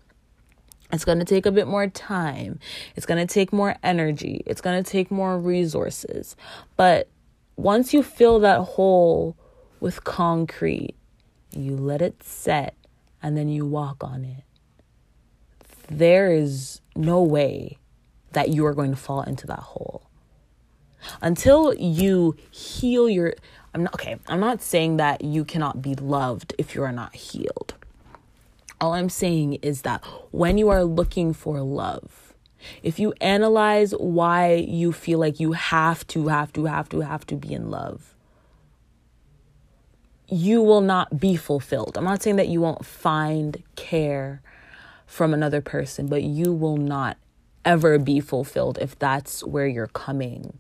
It's 0.93 1.05
going 1.05 1.19
to 1.19 1.25
take 1.25 1.47
a 1.47 1.51
bit 1.51 1.67
more 1.67 1.87
time. 1.87 2.59
It's 2.97 3.07
going 3.07 3.27
to 3.27 3.33
take 3.33 3.53
more 3.53 3.77
energy. 3.83 4.43
It's 4.47 4.61
going 4.61 4.83
to 4.83 4.89
take 4.89 5.11
more 5.11 5.39
resources. 5.39 6.37
But 6.77 7.09
once 7.57 7.95
you 7.95 8.03
fill 8.03 8.41
that 8.41 8.61
hole 8.61 9.37
with 9.81 10.05
concrete, 10.05 10.95
you 11.51 11.77
let 11.77 12.03
it 12.03 12.23
set 12.23 12.75
and 13.23 13.37
then 13.37 13.49
you 13.49 13.67
walk 13.67 14.05
on 14.05 14.25
it 14.25 14.45
there 15.99 16.33
is 16.33 16.81
no 16.97 17.23
way 17.23 17.79
that 18.33 18.49
you 18.49 18.65
are 18.67 18.75
going 18.75 18.91
to 18.91 18.97
fall 18.97 19.23
into 19.23 19.47
that 19.47 19.59
hole. 19.59 20.09
Until 21.21 21.75
you 21.75 22.37
heal 22.51 23.09
your 23.09 23.35
I'm 23.75 23.85
not 23.85 23.95
okay, 23.95 24.17
I'm 24.29 24.41
not 24.41 24.63
saying 24.63 24.99
that 24.99 25.25
you 25.25 25.45
cannot 25.45 25.83
be 25.83 25.95
loved 25.95 26.55
if 26.59 26.75
you 26.75 26.83
are 26.83 26.93
not 26.93 27.15
healed. 27.15 27.75
All 28.83 28.95
I'm 28.95 29.09
saying 29.09 29.61
is 29.63 29.83
that 29.83 30.05
when 30.33 30.59
you 30.59 30.69
are 30.69 30.83
looking 30.83 31.33
for 31.33 31.61
love, 31.61 32.35
if 32.83 32.99
you 32.99 33.15
analyze 33.21 33.93
why 33.93 34.55
you 34.55 34.93
feel 34.93 35.21
like 35.21 35.39
you 35.39 35.53
have 35.53 36.05
to, 36.09 36.27
have 36.27 36.53
to, 36.55 36.65
have 36.65 36.89
to, 36.89 37.01
have 37.01 37.25
to 37.29 37.37
be 37.37 37.55
in 37.55 37.71
love, 37.71 38.17
you 40.29 40.61
will 40.61 40.81
not 40.81 41.21
be 41.21 41.37
fulfilled. 41.37 41.97
I'm 41.97 42.03
not 42.03 42.25
saying 42.25 42.35
that 42.37 42.49
you 42.49 42.61
won't 42.61 42.85
find 42.85 43.63
care 43.77 44.43
from 45.07 45.33
another 45.33 45.61
person, 45.61 46.09
but 46.09 46.25
you 46.25 46.53
will 46.53 46.77
not 46.77 47.19
ever 47.65 48.01
be 48.01 48.19
fulfilled 48.19 48.79
if 48.81 48.99
that's 48.99 49.45
where 49.45 49.69
you're 49.69 49.87
coming 49.87 50.59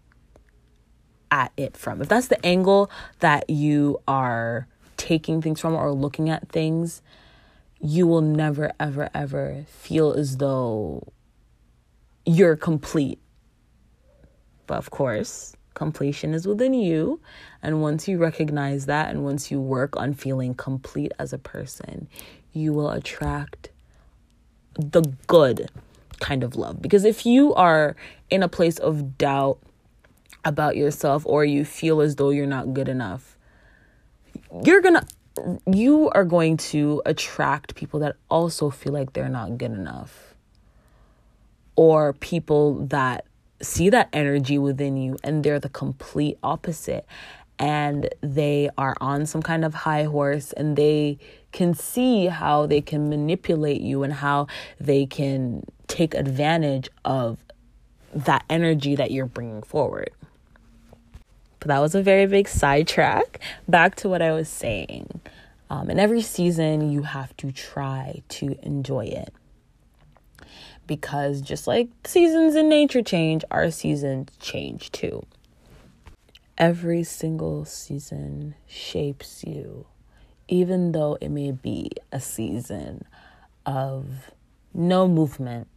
at 1.32 1.50
it 1.56 1.76
from. 1.76 2.00
If 2.00 2.08
that's 2.08 2.28
the 2.28 2.46
angle 2.46 2.88
that 3.18 3.50
you 3.50 4.00
are 4.06 4.68
taking 4.96 5.42
things 5.42 5.60
from 5.60 5.74
or 5.74 5.90
looking 5.90 6.30
at 6.30 6.48
things, 6.50 7.02
you 7.82 8.06
will 8.06 8.20
never, 8.20 8.72
ever, 8.78 9.10
ever 9.12 9.64
feel 9.66 10.12
as 10.12 10.36
though 10.36 11.12
you're 12.24 12.56
complete. 12.56 13.18
But 14.66 14.78
of 14.78 14.90
course, 14.90 15.56
completion 15.74 16.32
is 16.32 16.46
within 16.46 16.74
you. 16.74 17.20
And 17.60 17.82
once 17.82 18.06
you 18.06 18.18
recognize 18.18 18.86
that 18.86 19.10
and 19.10 19.24
once 19.24 19.50
you 19.50 19.60
work 19.60 19.96
on 19.96 20.14
feeling 20.14 20.54
complete 20.54 21.12
as 21.18 21.32
a 21.32 21.38
person, 21.38 22.08
you 22.52 22.72
will 22.72 22.90
attract 22.90 23.70
the 24.74 25.02
good 25.26 25.68
kind 26.20 26.44
of 26.44 26.54
love. 26.54 26.80
Because 26.80 27.04
if 27.04 27.26
you 27.26 27.52
are 27.54 27.96
in 28.30 28.44
a 28.44 28.48
place 28.48 28.78
of 28.78 29.18
doubt 29.18 29.58
about 30.44 30.76
yourself 30.76 31.26
or 31.26 31.44
you 31.44 31.64
feel 31.64 32.00
as 32.00 32.14
though 32.14 32.30
you're 32.30 32.46
not 32.46 32.74
good 32.74 32.88
enough, 32.88 33.36
you're 34.64 34.80
to 34.94 35.06
you 35.66 36.10
are 36.10 36.24
going 36.24 36.56
to 36.56 37.02
attract 37.06 37.74
people 37.74 38.00
that 38.00 38.16
also 38.30 38.70
feel 38.70 38.92
like 38.92 39.12
they're 39.12 39.28
not 39.28 39.58
good 39.58 39.72
enough 39.72 40.34
or 41.76 42.12
people 42.14 42.86
that 42.86 43.24
see 43.60 43.88
that 43.90 44.08
energy 44.12 44.58
within 44.58 44.96
you 44.96 45.16
and 45.22 45.44
they're 45.44 45.60
the 45.60 45.68
complete 45.68 46.36
opposite 46.42 47.06
and 47.58 48.08
they 48.20 48.68
are 48.76 48.96
on 49.00 49.24
some 49.24 49.40
kind 49.40 49.64
of 49.64 49.72
high 49.72 50.02
horse 50.04 50.52
and 50.52 50.76
they 50.76 51.18
can 51.52 51.74
see 51.74 52.26
how 52.26 52.66
they 52.66 52.80
can 52.80 53.08
manipulate 53.08 53.80
you 53.80 54.02
and 54.02 54.12
how 54.12 54.46
they 54.80 55.06
can 55.06 55.62
take 55.86 56.14
advantage 56.14 56.88
of 57.04 57.38
that 58.14 58.44
energy 58.50 58.96
that 58.96 59.10
you're 59.10 59.26
bringing 59.26 59.62
forward. 59.62 60.10
But 61.62 61.68
that 61.68 61.78
was 61.78 61.94
a 61.94 62.02
very 62.02 62.26
big 62.26 62.48
sidetrack. 62.48 63.38
Back 63.68 63.94
to 63.96 64.08
what 64.08 64.20
I 64.20 64.32
was 64.32 64.48
saying. 64.48 65.20
Um, 65.70 65.90
in 65.90 66.00
every 66.00 66.20
season, 66.20 66.90
you 66.90 67.02
have 67.02 67.36
to 67.36 67.52
try 67.52 68.20
to 68.30 68.58
enjoy 68.66 69.04
it. 69.04 69.32
Because 70.88 71.40
just 71.40 71.68
like 71.68 71.88
seasons 72.04 72.56
in 72.56 72.68
nature 72.68 73.00
change, 73.00 73.44
our 73.52 73.70
seasons 73.70 74.30
change 74.40 74.90
too. 74.90 75.24
Every 76.58 77.04
single 77.04 77.64
season 77.64 78.56
shapes 78.66 79.44
you, 79.44 79.86
even 80.48 80.90
though 80.90 81.16
it 81.20 81.28
may 81.28 81.52
be 81.52 81.92
a 82.10 82.18
season 82.18 83.04
of 83.64 84.32
no 84.74 85.06
movement, 85.06 85.68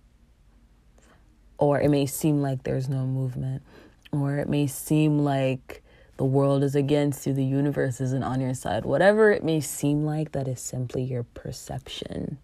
or 1.60 1.80
it 1.80 1.90
may 1.90 2.08
seem 2.08 2.42
like 2.42 2.64
there's 2.64 2.90
no 2.90 3.06
movement, 3.06 3.62
or 4.22 4.38
it 4.38 4.50
may 4.50 4.68
seem 4.68 5.20
like 5.20 5.84
the 6.18 6.26
world 6.26 6.64
is 6.64 6.76
against 6.76 7.28
you, 7.28 7.34
the 7.34 7.44
universe 7.44 8.00
isn't 8.00 8.24
on 8.24 8.40
your 8.40 8.54
side. 8.54 8.86
Whatever 8.86 9.32
it 9.32 9.44
may 9.44 9.60
seem 9.60 10.06
like, 10.06 10.32
that 10.32 10.48
is 10.48 10.62
simply 10.62 11.04
your 11.04 11.24
perception. 11.24 12.38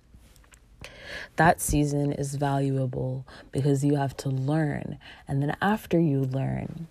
That 1.36 1.62
season 1.62 2.12
is 2.12 2.36
valuable 2.36 3.26
because 3.52 3.84
you 3.84 3.96
have 3.96 4.16
to 4.18 4.30
learn. 4.30 4.98
And 5.28 5.42
then 5.42 5.56
after 5.62 6.00
you 6.00 6.22
learn, 6.22 6.88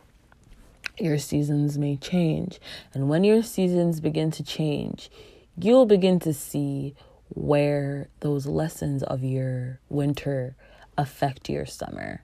your 0.99 1.19
seasons 1.19 1.79
may 1.79 1.97
change. 1.97 2.61
And 2.95 3.09
when 3.09 3.25
your 3.25 3.43
seasons 3.43 4.01
begin 4.01 4.31
to 4.33 4.43
change, 4.43 5.11
you'll 5.57 5.87
begin 5.87 6.19
to 6.21 6.33
see 6.33 6.95
where 7.29 8.09
those 8.21 8.47
lessons 8.47 9.03
of 9.03 9.23
your 9.23 9.81
winter 9.89 10.57
affect 10.99 11.49
your 11.49 11.67
summer. 11.67 12.23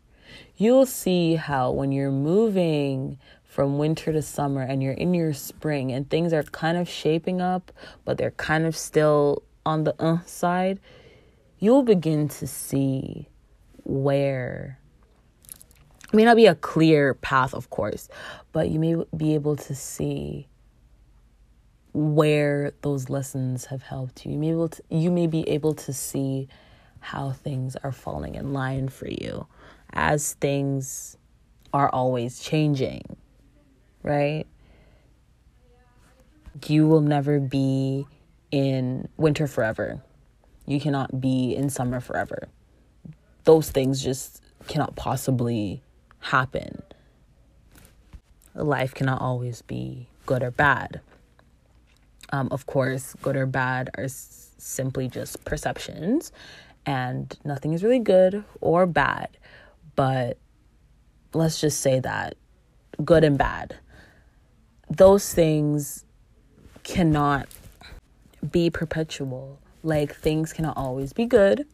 You'll 0.59 0.87
see 0.87 1.35
how 1.35 1.71
when 1.71 1.93
you're 1.93 2.11
moving 2.11 3.19
from 3.45 3.77
winter 3.77 4.11
to 4.11 4.23
summer 4.23 4.63
and 4.63 4.83
you're 4.83 4.95
in 4.95 5.13
your 5.13 5.35
spring 5.35 5.93
and 5.93 6.09
things 6.09 6.33
are 6.33 6.43
kind 6.45 6.79
of 6.79 6.89
shaping 6.89 7.43
up, 7.43 7.71
but 8.07 8.17
they're 8.17 8.31
kind 8.33 8.65
of 8.65 8.75
still 8.75 9.43
on 9.67 9.85
the 9.85 9.95
uh 10.03 10.23
side, 10.25 10.81
you'll 11.59 11.83
begin 11.83 12.29
to 12.29 12.47
see 12.47 13.29
where 13.85 14.79
it 16.11 16.15
may 16.15 16.25
not 16.25 16.37
be 16.37 16.47
a 16.47 16.55
clear 16.55 17.13
path, 17.13 17.53
of 17.53 17.69
course, 17.69 18.09
but 18.53 18.71
you 18.71 18.79
may 18.79 18.97
be 19.15 19.35
able 19.35 19.57
to 19.57 19.75
see 19.75 20.49
where 21.93 22.73
those 22.81 23.11
lessons 23.11 23.67
have 23.67 23.83
helped 23.83 24.25
you. 24.25 24.33
You 24.33 24.39
may, 24.39 24.51
able 24.51 24.69
to, 24.69 24.83
you 24.89 25.11
may 25.11 25.27
be 25.27 25.47
able 25.49 25.75
to 25.75 25.93
see 25.93 26.49
how 27.01 27.33
things 27.33 27.77
are 27.77 27.93
falling 27.93 28.37
in 28.37 28.55
line 28.55 28.89
for 28.89 29.09
you 29.09 29.47
as 29.93 30.35
things 30.35 31.17
are 31.73 31.89
always 31.91 32.41
changing, 32.41 33.03
right? 34.03 34.45
You 36.67 36.87
will 36.87 37.03
never 37.03 37.39
be 37.39 38.07
in 38.51 39.09
winter 39.17 39.47
forever. 39.47 40.01
You 40.67 40.81
cannot 40.81 41.21
be 41.21 41.55
in 41.55 41.71
summer 41.71 42.01
forever. 42.01 42.49
Those 43.45 43.71
things 43.71 44.03
just 44.03 44.43
cannot 44.67 44.97
possibly 44.97 45.83
happen. 46.21 46.83
Life 48.55 48.95
cannot 48.95 49.21
always 49.21 49.63
be 49.63 50.09
good 50.25 50.43
or 50.43 50.51
bad. 50.51 51.01
Um, 52.33 52.49
of 52.51 52.67
course, 52.67 53.15
good 53.23 53.37
or 53.37 53.47
bad 53.47 53.91
are 53.97 54.05
s- 54.05 54.51
simply 54.59 55.09
just 55.09 55.45
perceptions, 55.45 56.33
and 56.85 57.37
nothing 57.45 57.73
is 57.73 57.85
really 57.85 58.01
good 58.01 58.43
or 58.61 58.87
bad. 58.87 59.29
But 59.97 60.39
let's 61.33 61.61
just 61.61 61.81
say 61.81 62.01
that 62.01 62.37
good 63.05 63.25
and 63.25 63.37
bad, 63.37 63.77
those 64.89 65.35
things 65.35 66.05
cannot 66.83 67.49
be 68.51 68.71
perpetual. 68.71 69.59
Like 69.83 70.15
things 70.15 70.53
cannot 70.53 70.77
always 70.77 71.13
be 71.13 71.27
good. 71.27 71.67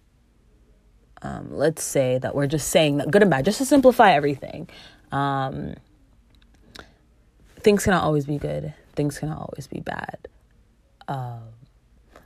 Um, 1.22 1.48
let's 1.52 1.82
say 1.82 2.18
that 2.18 2.34
we're 2.34 2.48
just 2.48 2.68
saying 2.68 2.96
that 2.96 3.10
good 3.10 3.22
and 3.22 3.30
bad, 3.30 3.44
just 3.44 3.58
to 3.58 3.64
simplify 3.64 4.12
everything. 4.12 4.68
Um, 5.12 5.74
things 7.60 7.84
cannot 7.84 8.02
always 8.02 8.26
be 8.26 8.38
good, 8.38 8.74
things 8.94 9.18
cannot 9.18 9.38
always 9.38 9.66
be 9.66 9.80
bad. 9.80 10.28
Um, 11.06 11.42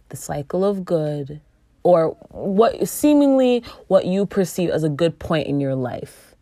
the 0.08 0.16
cycle 0.16 0.64
of 0.64 0.84
good, 0.84 1.40
or 1.86 2.16
what 2.30 2.88
seemingly 2.88 3.62
what 3.86 4.06
you 4.06 4.26
perceive 4.26 4.70
as 4.70 4.82
a 4.82 4.88
good 4.88 5.20
point 5.20 5.46
in 5.46 5.60
your 5.60 5.76
life. 5.76 6.34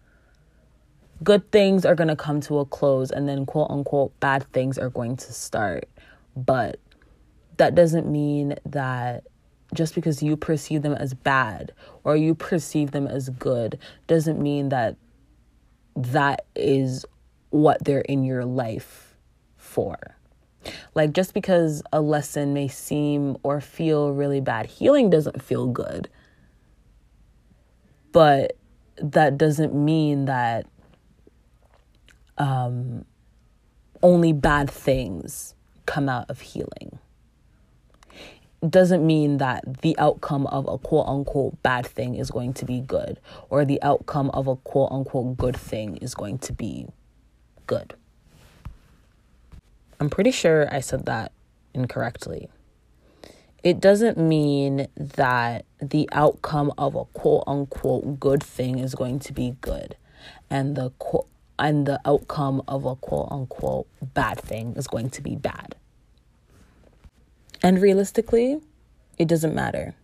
Good 1.23 1.53
things 1.53 1.85
are 1.85 1.95
going 1.95 2.09
to 2.09 2.17
come 2.17 2.41
to 2.43 2.61
a 2.61 2.65
close, 2.65 3.11
and 3.11 3.29
then 3.29 3.45
quote 3.45 3.71
unquote 3.71 4.19
bad 4.21 4.51
things 4.55 4.79
are 4.79 4.89
going 4.89 5.19
to 5.19 5.33
start. 5.35 5.87
But 6.35 6.81
that 7.59 7.75
doesn't 7.75 8.11
mean 8.11 8.57
that 8.65 9.25
just 9.75 9.95
because 9.95 10.23
you 10.23 10.35
perceive 10.35 10.81
them 10.81 10.95
as 10.95 11.13
bad 11.13 11.73
or 12.05 12.17
you 12.17 12.35
perceive 12.35 12.93
them 12.93 13.07
as 13.07 13.29
good 13.29 13.79
doesn't 14.07 14.41
mean 14.41 14.71
that 14.71 14.97
that 15.95 16.47
is 16.57 17.05
what 17.51 17.85
they're 17.85 18.01
in 18.01 18.25
your 18.25 18.47
life 18.47 19.15
for. 19.59 20.14
Like, 20.95 21.13
just 21.13 21.35
because 21.35 21.83
a 21.93 22.01
lesson 22.01 22.55
may 22.55 22.69
seem 22.69 23.37
or 23.43 23.61
feel 23.61 24.13
really 24.13 24.41
bad, 24.41 24.67
healing 24.67 25.11
doesn't 25.11 25.43
feel 25.43 25.67
good. 25.67 26.09
But 28.13 28.57
that 28.97 29.37
doesn't 29.37 29.75
mean 29.75 30.27
that 30.27 30.67
um, 32.39 33.05
only 34.03 34.33
bad 34.33 34.71
things 34.71 35.55
come 35.87 36.09
out 36.09 36.31
of 36.31 36.41
healing 36.41 36.99
doesn't 38.69 39.07
mean 39.07 39.39
that 39.39 39.83
the 39.83 39.97
outcome 39.99 40.47
of 40.47 40.67
a 40.69 40.79
quote 40.79 41.07
unquote 41.07 41.63
bad 41.63 41.87
thing 41.87 42.15
is 42.15 42.31
going 42.31 42.55
to 42.55 42.65
be 42.65 42.81
good 42.81 43.21
or 43.51 43.65
the 43.65 43.83
outcome 43.83 44.31
of 44.31 44.47
a 44.47 44.57
quote 44.57 44.91
unquote 44.91 45.37
good 45.37 45.57
thing 45.57 45.97
is 45.99 46.15
going 46.15 46.39
to 46.39 46.53
be 46.53 46.87
good. 47.67 47.95
I'm 50.05 50.11
pretty 50.11 50.33
sure 50.33 50.69
I 50.71 50.81
said 50.81 51.07
that 51.07 51.33
incorrectly. 51.73 52.51
It 53.63 53.81
doesn't 53.81 54.19
mean 54.19 54.87
that 54.99 55.65
the 55.81 56.07
outcome 56.13 56.75
of 56.77 56.95
a 56.95 57.07
quote 57.07 57.45
unquote 57.47 58.21
good 58.21 58.43
thing 58.43 58.81
is 58.81 58.95
going 58.95 59.19
to 59.21 59.33
be 59.33 59.57
good 59.63 59.97
and 60.51 60.77
the 60.77 60.91
quote 60.99 61.27
and 61.59 61.87
the 61.87 62.03
outcome 62.05 62.61
of 62.69 62.85
a 62.85 62.97
quote 62.97 63.29
unquote 63.31 63.87
bad 64.03 64.39
thing 64.39 64.75
is 64.77 64.87
going 64.87 65.09
to 65.09 65.23
be 65.23 65.37
bad. 65.37 65.75
And 67.63 67.81
realistically, 67.81 68.61
it 69.17 69.27
doesn't 69.27 69.55
matter. 69.55 69.95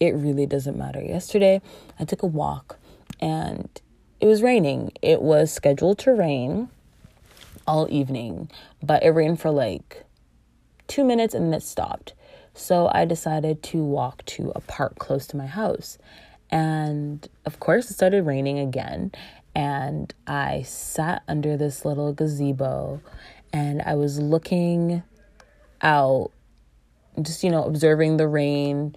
It 0.00 0.10
really 0.10 0.44
doesn't 0.44 0.76
matter. 0.76 1.00
Yesterday, 1.00 1.62
I 1.98 2.04
took 2.04 2.22
a 2.22 2.26
walk 2.26 2.78
and 3.20 3.70
it 4.20 4.26
was 4.26 4.42
raining. 4.42 4.92
It 5.00 5.22
was 5.22 5.50
scheduled 5.50 5.98
to 6.00 6.12
rain 6.12 6.68
all 7.66 7.86
evening, 7.90 8.50
but 8.82 9.02
it 9.02 9.10
rained 9.10 9.40
for 9.40 9.50
like 9.50 10.04
two 10.86 11.04
minutes 11.04 11.34
and 11.34 11.46
then 11.46 11.54
it 11.54 11.62
stopped. 11.62 12.14
So 12.54 12.88
I 12.92 13.04
decided 13.04 13.62
to 13.64 13.82
walk 13.82 14.24
to 14.26 14.52
a 14.54 14.60
park 14.60 14.98
close 14.98 15.26
to 15.28 15.36
my 15.36 15.46
house. 15.46 15.98
And 16.50 17.26
of 17.44 17.58
course, 17.58 17.90
it 17.90 17.94
started 17.94 18.24
raining 18.24 18.58
again. 18.58 19.12
And 19.54 20.12
I 20.26 20.62
sat 20.62 21.22
under 21.28 21.56
this 21.56 21.84
little 21.84 22.12
gazebo 22.12 23.00
and 23.52 23.82
I 23.82 23.94
was 23.94 24.18
looking 24.18 25.02
out 25.80 26.30
just, 27.20 27.44
you 27.44 27.50
know, 27.50 27.64
observing 27.64 28.16
the 28.16 28.28
rain. 28.28 28.96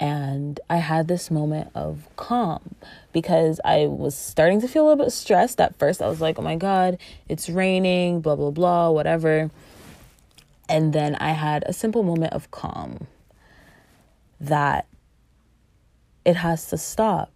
And 0.00 0.58
I 0.70 0.78
had 0.78 1.08
this 1.08 1.30
moment 1.30 1.70
of 1.74 2.08
calm 2.16 2.74
because 3.12 3.60
I 3.66 3.84
was 3.84 4.14
starting 4.16 4.62
to 4.62 4.68
feel 4.68 4.84
a 4.84 4.88
little 4.88 5.04
bit 5.04 5.12
stressed. 5.12 5.60
At 5.60 5.78
first, 5.78 6.00
I 6.00 6.08
was 6.08 6.22
like, 6.22 6.38
oh 6.38 6.42
my 6.42 6.56
God, 6.56 6.96
it's 7.28 7.50
raining, 7.50 8.22
blah, 8.22 8.34
blah, 8.34 8.50
blah, 8.50 8.88
whatever. 8.90 9.50
And 10.70 10.94
then 10.94 11.16
I 11.16 11.32
had 11.32 11.64
a 11.66 11.74
simple 11.74 12.02
moment 12.02 12.32
of 12.32 12.50
calm 12.50 13.08
that 14.40 14.86
it 16.24 16.36
has 16.36 16.68
to 16.68 16.78
stop. 16.78 17.30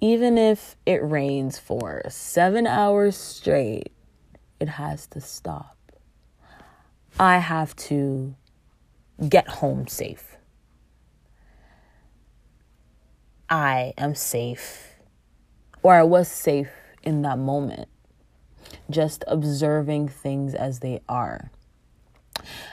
Even 0.00 0.36
if 0.36 0.76
it 0.84 1.02
rains 1.02 1.58
for 1.58 2.02
seven 2.10 2.66
hours 2.66 3.16
straight, 3.16 3.90
it 4.60 4.68
has 4.68 5.06
to 5.06 5.20
stop. 5.20 5.76
I 7.18 7.38
have 7.38 7.74
to 7.76 8.34
get 9.28 9.48
home 9.48 9.86
safe. 9.86 10.31
I 13.52 13.92
am 13.98 14.14
safe, 14.14 14.94
or 15.82 15.94
I 15.94 16.04
was 16.04 16.26
safe 16.26 16.70
in 17.02 17.20
that 17.20 17.38
moment, 17.38 17.86
just 18.88 19.24
observing 19.28 20.08
things 20.08 20.54
as 20.54 20.78
they 20.78 21.02
are. 21.06 21.50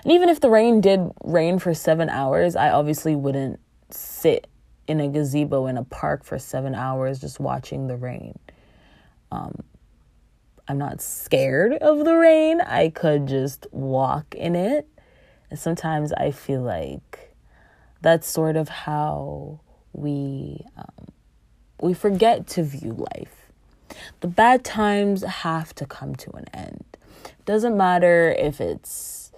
And 0.04 0.14
even 0.14 0.30
if 0.30 0.40
the 0.40 0.50
rain 0.50 0.80
did 0.80 1.02
rain 1.22 1.60
for 1.60 1.74
seven 1.74 2.10
hours, 2.10 2.56
I 2.56 2.70
obviously 2.70 3.14
wouldn't 3.14 3.60
sit 3.90 4.48
in 4.88 5.02
a 5.02 5.10
gazebo 5.10 5.68
in 5.68 5.76
a 5.76 5.84
park 5.84 6.24
for 6.24 6.40
seven 6.40 6.74
hours 6.74 7.20
just 7.20 7.42
watching 7.42 7.88
the 7.88 7.98
rain. 7.98 8.40
Um, 9.34 9.64
I'm 10.70 10.78
not 10.78 11.02
scared 11.02 11.74
of 11.74 12.06
the 12.06 12.16
rain. 12.16 12.62
I 12.62 12.88
could 12.88 13.28
just 13.28 13.68
walk 13.72 14.34
in 14.34 14.56
it. 14.56 14.88
And 15.50 15.60
sometimes 15.60 16.14
I 16.14 16.32
feel 16.32 16.62
like 16.62 17.36
that's 18.00 18.30
sort 18.30 18.56
of 18.56 18.70
how 18.70 19.60
we 19.94 20.66
um, 20.78 21.08
we 21.82 21.94
forget 21.94 22.48
to 22.48 22.64
view 22.64 22.94
life. 23.16 23.52
The 24.22 24.28
bad 24.28 24.64
times 24.64 25.24
have 25.24 25.74
to 25.76 25.86
come 25.86 26.16
to 26.18 26.32
an 26.32 26.46
end. 26.54 26.84
Doesn't 27.46 27.76
matter 27.76 28.32
if 28.38 28.62
it's 28.62 29.32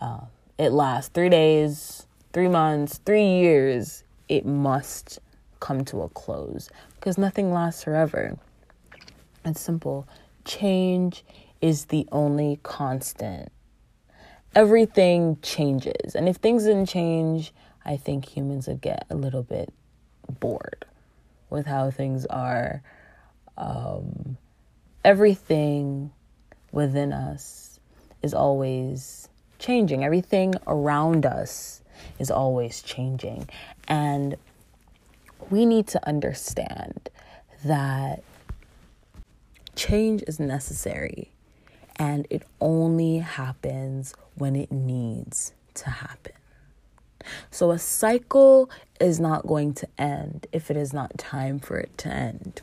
uh, 0.00 0.22
it 0.58 0.70
lasts 0.70 1.10
three 1.12 1.28
days, 1.28 2.06
three 2.32 2.48
months, 2.48 2.98
three 3.04 3.26
years. 3.26 4.04
It 4.28 4.46
must 4.46 5.18
come 5.60 5.84
to 5.86 6.02
a 6.02 6.08
close 6.08 6.70
because 6.96 7.18
nothing 7.18 7.52
lasts 7.52 7.84
forever. 7.84 8.38
It's 9.44 9.60
simple. 9.60 10.06
Change 10.44 11.24
is 11.60 11.86
the 11.86 12.06
only 12.10 12.58
constant. 12.62 13.50
Everything 14.54 15.38
changes. 15.42 16.14
And 16.14 16.28
if 16.28 16.36
things 16.36 16.64
didn't 16.64 16.86
change, 16.86 17.52
I 17.84 17.96
think 17.96 18.36
humans 18.36 18.66
would 18.66 18.80
get 18.80 19.06
a 19.08 19.14
little 19.14 19.42
bit 19.42 19.72
bored 20.40 20.84
with 21.50 21.66
how 21.66 21.90
things 21.90 22.26
are. 22.26 22.82
Um, 23.56 24.36
everything 25.04 26.10
within 26.70 27.12
us 27.12 27.78
is 28.22 28.34
always 28.34 29.28
changing, 29.58 30.04
everything 30.04 30.54
around 30.66 31.26
us 31.26 31.82
is 32.18 32.30
always 32.30 32.82
changing. 32.82 33.48
And 33.88 34.36
we 35.50 35.66
need 35.66 35.86
to 35.88 36.08
understand 36.08 37.10
that 37.64 38.22
change 39.76 40.22
is 40.26 40.40
necessary 40.40 41.30
and 41.96 42.26
it 42.30 42.42
only 42.60 43.18
happens 43.18 44.14
when 44.34 44.56
it 44.56 44.72
needs 44.72 45.52
to 45.74 45.90
happen. 45.90 46.32
So 47.50 47.70
a 47.70 47.78
cycle 47.78 48.70
is 49.00 49.20
not 49.20 49.46
going 49.46 49.74
to 49.74 49.88
end 49.98 50.46
if 50.52 50.70
it 50.70 50.76
is 50.76 50.92
not 50.92 51.16
time 51.18 51.58
for 51.58 51.76
it 51.78 51.96
to 51.98 52.08
end. 52.08 52.62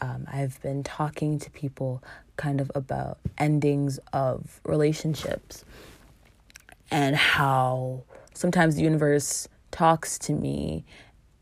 Um, 0.00 0.26
I've 0.32 0.60
been 0.62 0.82
talking 0.84 1.38
to 1.40 1.50
people 1.50 2.02
kind 2.36 2.60
of 2.60 2.70
about 2.74 3.18
endings 3.36 3.98
of 4.12 4.60
relationships 4.64 5.64
and 6.90 7.16
how 7.16 8.04
sometimes 8.32 8.76
the 8.76 8.82
universe 8.82 9.48
talks 9.70 10.18
to 10.20 10.32
me 10.32 10.84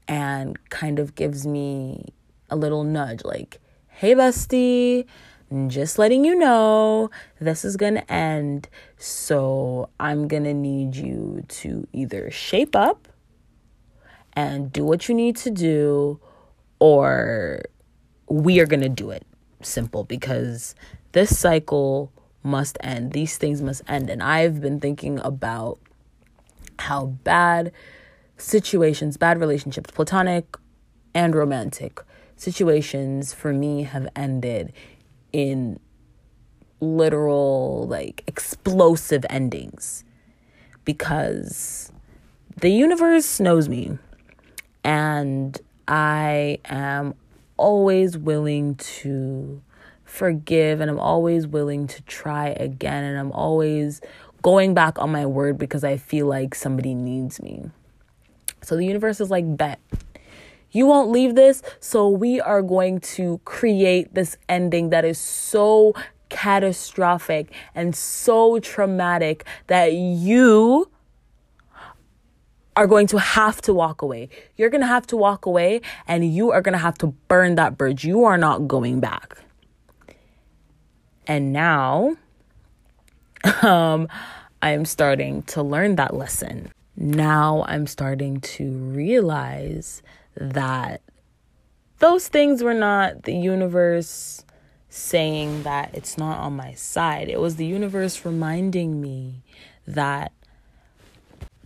and 0.08 0.58
kind 0.70 0.98
of 0.98 1.14
gives 1.14 1.46
me 1.46 2.12
a 2.48 2.56
little 2.56 2.84
nudge 2.84 3.24
like, 3.24 3.60
hey, 3.88 4.14
bestie, 4.14 5.04
just 5.68 5.98
letting 5.98 6.24
you 6.24 6.34
know 6.34 7.10
this 7.40 7.64
is 7.64 7.76
going 7.76 7.94
to 7.94 8.12
end. 8.12 8.68
So 8.96 9.88
I'm 10.00 10.28
going 10.28 10.44
to 10.44 10.54
need 10.54 10.96
you 10.96 11.44
to 11.48 11.86
either 11.92 12.30
shape 12.30 12.74
up 12.74 13.08
and 14.32 14.72
do 14.72 14.84
what 14.84 15.08
you 15.08 15.14
need 15.14 15.36
to 15.36 15.50
do, 15.50 16.20
or 16.78 17.62
we 18.28 18.60
are 18.60 18.66
going 18.66 18.82
to 18.82 18.88
do 18.88 19.10
it. 19.10 19.24
Simple 19.62 20.04
because 20.04 20.74
this 21.12 21.38
cycle 21.38 22.12
must 22.42 22.76
end. 22.80 23.12
These 23.12 23.38
things 23.38 23.62
must 23.62 23.82
end. 23.88 24.10
And 24.10 24.22
I've 24.22 24.60
been 24.60 24.80
thinking 24.80 25.18
about 25.20 25.78
how 26.78 27.06
bad 27.06 27.72
situations, 28.36 29.16
bad 29.16 29.40
relationships, 29.40 29.90
platonic 29.90 30.56
and 31.14 31.34
romantic 31.34 32.02
situations 32.36 33.32
for 33.32 33.52
me 33.52 33.84
have 33.84 34.06
ended 34.14 34.72
in 35.32 35.78
literal, 36.80 37.86
like 37.88 38.22
explosive 38.26 39.24
endings 39.30 40.04
because 40.84 41.90
the 42.60 42.70
universe 42.70 43.40
knows 43.40 43.68
me 43.68 43.98
and 44.84 45.60
I 45.88 46.58
am 46.64 47.14
always 47.56 48.16
willing 48.16 48.76
to 48.76 49.62
forgive 50.04 50.80
and 50.80 50.90
I'm 50.90 51.00
always 51.00 51.46
willing 51.46 51.86
to 51.88 52.02
try 52.02 52.48
again 52.48 53.04
and 53.04 53.18
I'm 53.18 53.32
always 53.32 54.00
going 54.42 54.74
back 54.74 54.98
on 54.98 55.10
my 55.10 55.26
word 55.26 55.58
because 55.58 55.84
I 55.84 55.96
feel 55.96 56.26
like 56.26 56.54
somebody 56.54 56.94
needs 56.94 57.42
me. 57.42 57.70
So 58.62 58.76
the 58.76 58.84
universe 58.84 59.20
is 59.20 59.30
like, 59.30 59.56
bet. 59.56 59.80
You 60.76 60.84
won't 60.84 61.10
leave 61.10 61.36
this, 61.36 61.62
so 61.80 62.06
we 62.06 62.38
are 62.38 62.60
going 62.60 63.00
to 63.16 63.40
create 63.46 64.12
this 64.12 64.36
ending 64.46 64.90
that 64.90 65.06
is 65.06 65.18
so 65.18 65.94
catastrophic 66.28 67.50
and 67.74 67.96
so 67.96 68.58
traumatic 68.58 69.46
that 69.68 69.94
you 69.94 70.90
are 72.76 72.86
going 72.86 73.06
to 73.06 73.18
have 73.18 73.62
to 73.62 73.72
walk 73.72 74.02
away. 74.02 74.28
You're 74.56 74.68
going 74.68 74.82
to 74.82 74.86
have 74.86 75.06
to 75.06 75.16
walk 75.16 75.46
away 75.46 75.80
and 76.06 76.30
you 76.30 76.50
are 76.50 76.60
going 76.60 76.74
to 76.74 76.78
have 76.78 76.98
to 76.98 77.06
burn 77.06 77.54
that 77.54 77.78
bridge. 77.78 78.04
You 78.04 78.24
are 78.24 78.36
not 78.36 78.68
going 78.68 79.00
back. 79.00 79.38
And 81.26 81.54
now 81.54 82.16
um 83.62 84.08
I 84.60 84.72
am 84.72 84.84
starting 84.84 85.42
to 85.44 85.62
learn 85.62 85.96
that 85.96 86.14
lesson 86.14 86.70
now 86.96 87.64
I'm 87.66 87.86
starting 87.86 88.40
to 88.40 88.70
realize 88.72 90.02
that 90.36 91.02
those 91.98 92.28
things 92.28 92.62
were 92.62 92.74
not 92.74 93.22
the 93.22 93.34
universe 93.34 94.44
saying 94.88 95.62
that 95.62 95.90
it's 95.94 96.16
not 96.16 96.38
on 96.38 96.56
my 96.56 96.72
side. 96.74 97.28
It 97.28 97.40
was 97.40 97.56
the 97.56 97.66
universe 97.66 98.24
reminding 98.24 99.00
me 99.00 99.42
that 99.86 100.32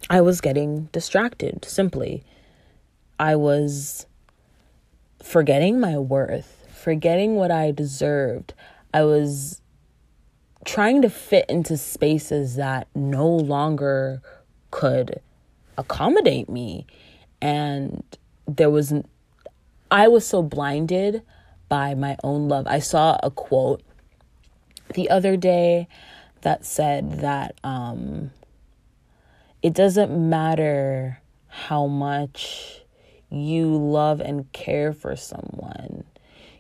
I 0.09 0.21
was 0.21 0.41
getting 0.41 0.89
distracted, 0.93 1.65
simply. 1.65 2.25
I 3.19 3.37
was 3.37 4.07
forgetting 5.23 5.79
my 5.79 5.99
worth, 5.99 6.67
forgetting 6.75 7.37
what 7.37 7.51
I 7.51 7.71
deserved. 7.71 8.55
I 8.93 9.03
was 9.03 9.61
trying 10.65 11.03
to 11.03 11.11
fit 11.11 11.47
into 11.49 11.77
spaces 11.77 12.57
that 12.57 12.89
no 12.95 13.29
longer 13.29 14.23
could 14.71 15.21
accommodate 15.79 16.49
me. 16.49 16.87
And 17.41 18.03
there 18.57 18.71
was, 18.71 18.93
I 19.91 20.09
was 20.09 20.27
so 20.27 20.43
blinded 20.43 21.23
by 21.69 21.95
my 21.95 22.17
own 22.23 22.49
love. 22.49 22.67
I 22.67 22.79
saw 22.79 23.19
a 23.23 23.31
quote 23.31 23.83
the 24.95 25.11
other 25.11 25.37
day 25.37 25.89
that 26.43 26.65
said 26.65 27.21
that 27.21 27.55
um, 27.63 28.31
it 29.63 29.75
doesn't 29.75 30.11
matter 30.11 31.21
how 31.47 31.87
much 31.87 32.83
you 33.31 33.77
love 33.77 34.21
and 34.21 34.51
care 34.53 34.93
for 34.93 35.17
someone. 35.17 36.05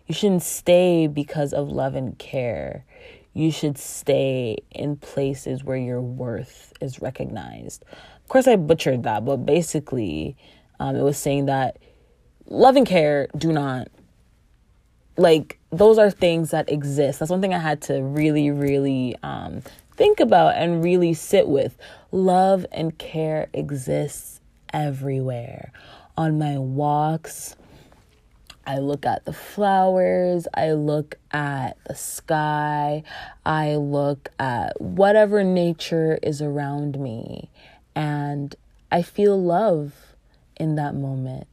You 0.06 0.14
shouldn't 0.14 0.42
stay 0.42 1.06
because 1.06 1.52
of 1.52 1.68
love 1.68 1.94
and 1.94 2.18
care 2.18 2.84
you 3.32 3.50
should 3.50 3.78
stay 3.78 4.56
in 4.70 4.96
places 4.96 5.62
where 5.62 5.76
your 5.76 6.00
worth 6.00 6.72
is 6.80 7.00
recognized. 7.00 7.84
Of 8.22 8.28
course, 8.28 8.48
I 8.48 8.56
butchered 8.56 9.04
that, 9.04 9.24
but 9.24 9.38
basically, 9.38 10.36
um, 10.80 10.96
it 10.96 11.02
was 11.02 11.18
saying 11.18 11.46
that 11.46 11.78
love 12.46 12.74
and 12.74 12.86
care 12.86 13.28
do 13.36 13.52
not, 13.52 13.88
like, 15.16 15.58
those 15.70 15.98
are 15.98 16.10
things 16.10 16.50
that 16.50 16.68
exist. 16.72 17.20
That's 17.20 17.30
one 17.30 17.40
thing 17.40 17.54
I 17.54 17.58
had 17.58 17.82
to 17.82 18.02
really, 18.02 18.50
really 18.50 19.14
um, 19.22 19.62
think 19.94 20.18
about 20.18 20.56
and 20.56 20.82
really 20.82 21.14
sit 21.14 21.46
with. 21.46 21.76
Love 22.10 22.66
and 22.72 22.98
care 22.98 23.48
exists 23.52 24.40
everywhere. 24.72 25.70
On 26.16 26.38
my 26.38 26.58
walks, 26.58 27.54
I 28.66 28.78
look 28.78 29.04
at 29.04 29.24
the 29.26 29.32
flowers, 29.32 30.48
I 30.54 30.72
look 30.72 31.16
at 31.32 31.76
the 31.86 31.94
sky, 31.94 33.02
I 33.44 33.76
look 33.76 34.30
at 34.38 34.80
whatever 34.80 35.44
nature 35.44 36.18
is 36.22 36.40
around 36.40 36.98
me, 36.98 37.50
and 37.94 38.54
I 38.90 39.02
feel 39.02 39.40
love 39.40 40.09
in 40.60 40.76
that 40.76 40.94
moment. 40.94 41.48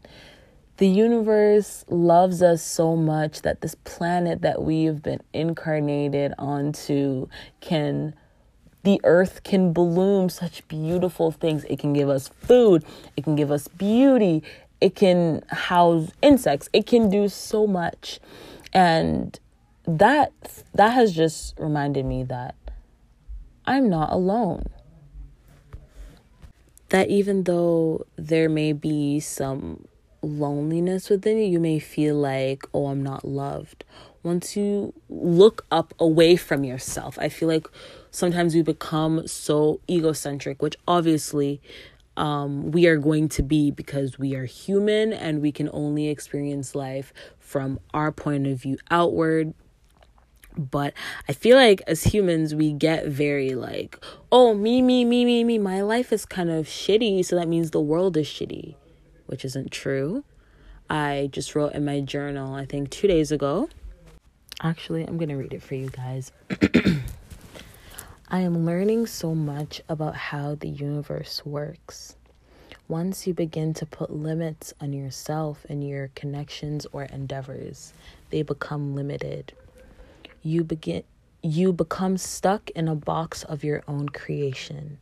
The 0.77 0.87
universe 0.87 1.85
loves 1.89 2.43
us 2.43 2.61
so 2.61 2.95
much 2.95 3.41
that 3.41 3.61
this 3.61 3.73
planet 3.73 4.41
that 4.43 4.61
we 4.61 4.83
have 4.83 5.01
been 5.01 5.21
incarnated 5.33 6.33
onto 6.37 7.27
can 7.61 8.13
the 8.83 9.01
earth 9.03 9.43
can 9.43 9.73
bloom 9.73 10.29
such 10.29 10.65
beautiful 10.67 11.31
things. 11.31 11.65
It 11.65 11.79
can 11.79 11.93
give 11.93 12.09
us 12.09 12.27
food, 12.27 12.85
it 13.17 13.23
can 13.23 13.35
give 13.35 13.51
us 13.51 13.67
beauty, 13.67 14.43
it 14.79 14.95
can 14.95 15.41
house 15.49 16.11
insects, 16.21 16.69
it 16.73 16.85
can 16.85 17.09
do 17.09 17.27
so 17.27 17.65
much. 17.65 18.19
And 18.71 19.37
that 19.87 20.31
that 20.75 20.89
has 20.89 21.13
just 21.13 21.57
reminded 21.57 22.05
me 22.05 22.23
that 22.25 22.55
I'm 23.65 23.89
not 23.89 24.11
alone. 24.11 24.67
That 26.89 27.09
even 27.09 27.43
though 27.43 28.05
there 28.15 28.49
may 28.49 28.71
be 28.73 29.19
some 29.19 29.85
loneliness 30.21 31.09
within 31.09 31.37
you, 31.37 31.45
you 31.45 31.59
may 31.59 31.79
feel 31.79 32.15
like, 32.15 32.63
oh, 32.73 32.87
I'm 32.87 33.03
not 33.03 33.25
loved. 33.25 33.83
Once 34.23 34.57
you 34.57 34.93
look 35.09 35.65
up 35.71 35.93
away 35.99 36.35
from 36.35 36.63
yourself, 36.63 37.17
I 37.19 37.29
feel 37.29 37.47
like 37.47 37.67
sometimes 38.11 38.55
we 38.55 38.61
become 38.61 39.27
so 39.27 39.79
egocentric, 39.89 40.61
which 40.61 40.75
obviously 40.87 41.61
um, 42.17 42.71
we 42.71 42.87
are 42.87 42.97
going 42.97 43.29
to 43.29 43.43
be 43.43 43.69
because 43.71 44.17
we 44.17 44.35
are 44.35 44.45
human 44.45 45.13
and 45.13 45.41
we 45.41 45.51
can 45.51 45.69
only 45.71 46.07
experience 46.07 46.73
life 46.73 47.13
from 47.37 47.79
our 47.93 48.11
point 48.11 48.47
of 48.47 48.61
view 48.61 48.77
outward 48.89 49.53
but 50.57 50.93
I 51.29 51.33
feel 51.33 51.55
like 51.55 51.81
as 51.87 52.03
humans, 52.03 52.55
we 52.55 52.73
get 52.73 53.07
very 53.07 53.55
like, 53.55 54.03
oh, 54.31 54.53
me, 54.53 54.81
me, 54.81 55.05
me, 55.05 55.25
me, 55.25 55.43
me. 55.43 55.57
My 55.57 55.81
life 55.81 56.11
is 56.11 56.25
kind 56.25 56.49
of 56.49 56.65
shitty, 56.65 57.23
so 57.23 57.35
that 57.35 57.47
means 57.47 57.71
the 57.71 57.81
world 57.81 58.17
is 58.17 58.27
shitty 58.27 58.75
which 59.27 59.45
isn't 59.45 59.71
true. 59.71 60.23
I 60.89 61.29
just 61.31 61.53
wrote 61.53 61.73
in 61.73 61.85
my 61.85 61.99
journal, 62.01 62.55
I 62.55 62.65
think 62.65 62.89
two 62.89 63.07
days 63.07 63.31
ago. 63.31 63.69
Actually, 64.63 65.03
I'm 65.05 65.17
going 65.17 65.29
to 65.29 65.35
read 65.35 65.53
it 65.53 65.61
for 65.61 65.75
you 65.75 65.89
guys. 65.89 66.31
I 68.29 68.39
am 68.39 68.65
learning 68.65 69.05
so 69.05 69.35
much 69.35 69.81
about 69.87 70.15
how 70.15 70.55
the 70.55 70.67
universe 70.67 71.45
works. 71.45 72.15
Once 72.87 73.27
you 73.27 73.33
begin 73.33 73.73
to 73.75 73.85
put 73.85 74.09
limits 74.09 74.73
on 74.81 74.93
yourself 74.93 75.65
and 75.69 75.87
your 75.87 76.09
connections 76.15 76.87
or 76.91 77.03
endeavors, 77.03 77.93
they 78.29 78.41
become 78.41 78.95
limited. 78.95 79.53
You 80.41 80.63
begin 80.63 81.03
you 81.43 81.71
become 81.71 82.17
stuck 82.17 82.69
in 82.71 82.87
a 82.87 82.95
box 82.95 83.43
of 83.43 83.63
your 83.63 83.83
own 83.87 84.09
creation. 84.09 84.97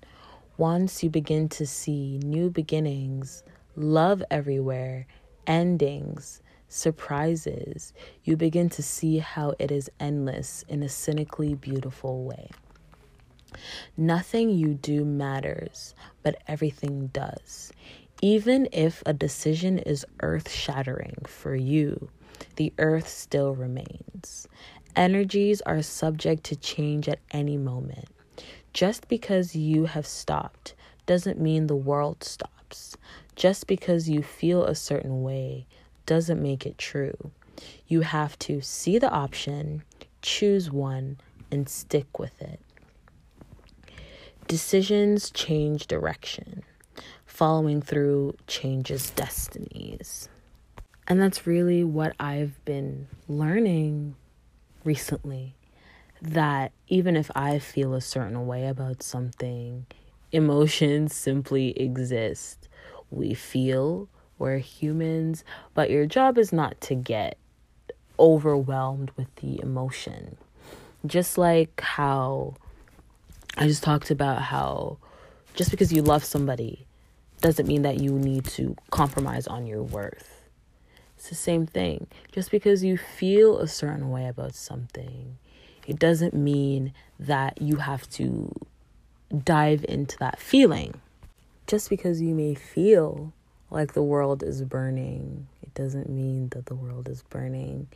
Once 0.57 1.03
you 1.03 1.09
begin 1.09 1.49
to 1.49 1.65
see 1.65 2.19
new 2.23 2.49
beginnings, 2.49 3.43
love 3.75 4.23
everywhere, 4.29 5.07
endings, 5.47 6.41
surprises, 6.67 7.93
you 8.23 8.35
begin 8.37 8.69
to 8.69 8.83
see 8.83 9.19
how 9.19 9.53
it 9.59 9.71
is 9.71 9.89
endless 9.99 10.63
in 10.67 10.83
a 10.83 10.89
cynically 10.89 11.55
beautiful 11.55 12.23
way. 12.23 12.49
Nothing 13.97 14.49
you 14.49 14.73
do 14.73 15.05
matters, 15.05 15.95
but 16.21 16.41
everything 16.47 17.07
does. 17.07 17.71
Even 18.21 18.67
if 18.71 19.03
a 19.05 19.13
decision 19.13 19.79
is 19.79 20.05
earth 20.21 20.49
shattering 20.49 21.17
for 21.27 21.55
you, 21.55 22.09
the 22.55 22.73
earth 22.77 23.07
still 23.07 23.53
remains. 23.55 24.47
Energies 24.95 25.61
are 25.61 25.81
subject 25.81 26.45
to 26.45 26.55
change 26.55 27.09
at 27.09 27.19
any 27.31 27.57
moment. 27.57 28.07
Just 28.73 29.09
because 29.09 29.55
you 29.55 29.85
have 29.85 30.07
stopped 30.07 30.73
doesn't 31.05 31.39
mean 31.39 31.67
the 31.67 31.75
world 31.75 32.23
stops. 32.23 32.95
Just 33.35 33.67
because 33.67 34.09
you 34.09 34.23
feel 34.23 34.63
a 34.63 34.75
certain 34.75 35.21
way 35.21 35.67
doesn't 36.05 36.41
make 36.41 36.65
it 36.65 36.77
true. 36.77 37.31
You 37.87 38.01
have 38.01 38.39
to 38.39 38.61
see 38.61 38.97
the 38.97 39.09
option, 39.09 39.83
choose 40.21 40.71
one, 40.71 41.17
and 41.51 41.67
stick 41.67 42.17
with 42.17 42.41
it. 42.41 42.59
Decisions 44.47 45.29
change 45.29 45.87
direction. 45.87 46.63
Following 47.25 47.81
through 47.81 48.35
changes 48.47 49.09
destinies. 49.09 50.29
And 51.07 51.21
that's 51.21 51.45
really 51.45 51.83
what 51.83 52.13
I've 52.19 52.63
been 52.63 53.07
learning 53.27 54.15
recently. 54.85 55.55
That 56.21 56.71
even 56.87 57.17
if 57.17 57.29
I 57.35 57.59
feel 57.59 57.93
a 57.93 58.01
certain 58.01 58.47
way 58.47 58.67
about 58.67 59.03
something, 59.03 59.85
emotions 60.31 61.13
simply 61.13 61.77
exist 61.79 62.69
we 63.09 63.33
feel. 63.33 64.07
We're 64.37 64.57
humans, 64.57 65.43
but 65.73 65.89
your 65.89 66.05
job 66.05 66.37
is 66.37 66.51
not 66.51 66.81
to 66.81 66.95
get 66.95 67.37
overwhelmed 68.19 69.11
with 69.15 69.33
the 69.37 69.61
emotion. 69.61 70.37
Just 71.05 71.37
like 71.37 71.79
how 71.81 72.55
I 73.57 73.67
just 73.67 73.83
talked 73.83 74.11
about 74.11 74.41
how 74.41 74.97
just 75.53 75.71
because 75.71 75.93
you 75.93 76.01
love 76.01 76.25
somebody 76.25 76.85
doesn't 77.39 77.67
mean 77.67 77.83
that 77.83 78.01
you 78.01 78.11
need 78.11 78.45
to 78.45 78.75
compromise 78.91 79.47
on 79.47 79.65
your 79.65 79.83
worth. 79.83 80.34
It's 81.25 81.31
the 81.31 81.35
same 81.37 81.65
thing. 81.65 82.05
Just 82.31 82.51
because 82.51 82.83
you 82.83 82.97
feel 82.97 83.57
a 83.57 83.67
certain 83.67 84.11
way 84.11 84.27
about 84.27 84.53
something, 84.53 85.39
it 85.87 85.97
doesn't 85.97 86.35
mean 86.35 86.93
that 87.19 87.59
you 87.59 87.77
have 87.77 88.07
to 88.11 88.53
dive 89.43 89.83
into 89.89 90.19
that 90.19 90.39
feeling 90.39 91.01
just 91.65 91.89
because 91.89 92.21
you 92.21 92.35
may 92.35 92.53
feel 92.53 93.33
like 93.71 93.93
the 93.93 94.03
world 94.03 94.43
is 94.43 94.61
burning, 94.61 95.47
it 95.63 95.73
doesn't 95.73 96.07
mean 96.07 96.49
that 96.49 96.67
the 96.67 96.75
world 96.75 97.09
is 97.09 97.23
burning. 97.23 97.87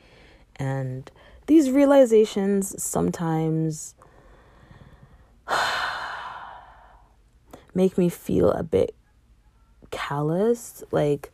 And 0.55 1.11
these 1.45 1.69
realizations 1.69 2.81
sometimes 2.81 3.93
make 7.75 7.95
me 7.95 8.09
feel 8.09 8.49
a 8.49 8.63
bit 8.63 8.95
callous, 9.91 10.83
like 10.89 11.31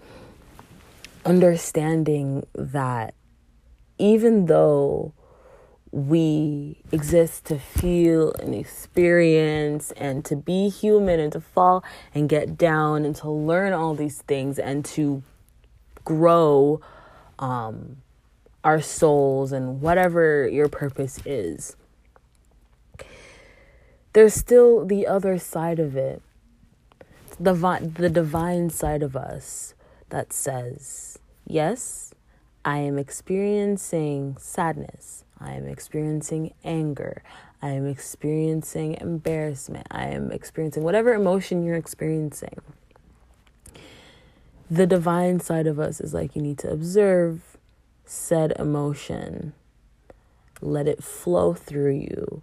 understanding 1.25 2.45
that 2.53 3.13
even 3.97 4.45
though 4.45 5.13
we 5.91 6.81
exist 6.91 7.45
to 7.45 7.57
feel 7.57 8.33
and 8.33 8.53
experience 8.53 9.91
and 9.91 10.25
to 10.25 10.35
be 10.35 10.69
human 10.69 11.19
and 11.19 11.31
to 11.31 11.39
fall 11.39 11.83
and 12.13 12.27
get 12.27 12.57
down 12.57 13.05
and 13.05 13.15
to 13.15 13.29
learn 13.29 13.73
all 13.73 13.95
these 13.95 14.21
things 14.23 14.59
and 14.59 14.83
to 14.83 15.23
grow 16.03 16.81
um, 17.39 17.97
our 18.63 18.81
souls 18.81 19.51
and 19.51 19.81
whatever 19.81 20.47
your 20.47 20.67
purpose 20.67 21.19
is. 21.25 21.77
There's 24.13 24.33
still 24.33 24.85
the 24.85 25.07
other 25.07 25.39
side 25.39 25.79
of 25.79 25.95
it, 25.95 26.21
the, 27.39 27.53
the 27.97 28.09
divine 28.09 28.69
side 28.69 29.01
of 29.01 29.15
us 29.15 29.75
that 30.09 30.33
says, 30.33 31.19
Yes, 31.45 32.13
I 32.63 32.79
am 32.79 32.97
experiencing 32.97 34.37
sadness. 34.39 35.23
I 35.39 35.53
am 35.53 35.67
experiencing 35.67 36.53
anger. 36.63 37.21
I 37.61 37.69
am 37.69 37.87
experiencing 37.87 38.97
embarrassment. 38.99 39.87
I 39.91 40.05
am 40.07 40.31
experiencing 40.31 40.83
whatever 40.83 41.13
emotion 41.13 41.63
you're 41.63 41.75
experiencing. 41.75 42.61
The 44.69 44.87
divine 44.87 45.39
side 45.39 45.67
of 45.67 45.79
us 45.79 46.01
is 46.01 46.13
like 46.13 46.35
you 46.35 46.41
need 46.41 46.57
to 46.59 46.71
observe 46.71 47.55
said 48.05 48.53
emotion, 48.57 49.53
let 50.61 50.87
it 50.87 51.03
flow 51.03 51.53
through 51.53 51.93
you. 51.93 52.41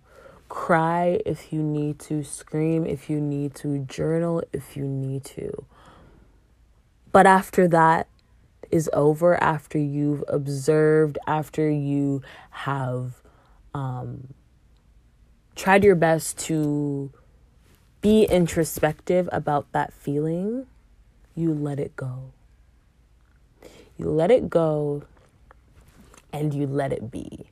Cry 0.48 1.20
if 1.24 1.52
you 1.52 1.62
need 1.62 1.98
to, 2.00 2.22
scream 2.22 2.84
if 2.84 3.08
you 3.08 3.20
need 3.20 3.54
to, 3.56 3.78
journal 3.78 4.42
if 4.52 4.76
you 4.76 4.84
need 4.84 5.24
to. 5.24 5.64
But 7.12 7.26
after 7.26 7.68
that, 7.68 8.08
is 8.72 8.88
over 8.94 9.40
after 9.40 9.78
you've 9.78 10.24
observed, 10.26 11.18
after 11.26 11.70
you 11.70 12.22
have 12.50 13.20
um, 13.74 14.32
tried 15.54 15.84
your 15.84 15.94
best 15.94 16.38
to 16.38 17.12
be 18.00 18.24
introspective 18.24 19.28
about 19.30 19.70
that 19.72 19.92
feeling, 19.92 20.66
you 21.36 21.52
let 21.52 21.78
it 21.78 21.94
go. 21.94 22.32
You 23.98 24.10
let 24.10 24.30
it 24.30 24.48
go 24.48 25.02
and 26.32 26.54
you 26.54 26.66
let 26.66 26.92
it 26.92 27.10
be. 27.10 27.50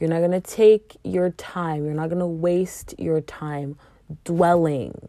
You're 0.00 0.10
not 0.10 0.18
going 0.18 0.30
to 0.30 0.40
take 0.40 0.96
your 1.04 1.30
time, 1.30 1.84
you're 1.84 1.94
not 1.94 2.08
going 2.08 2.18
to 2.18 2.26
waste 2.26 2.94
your 2.98 3.20
time 3.20 3.78
dwelling 4.24 5.08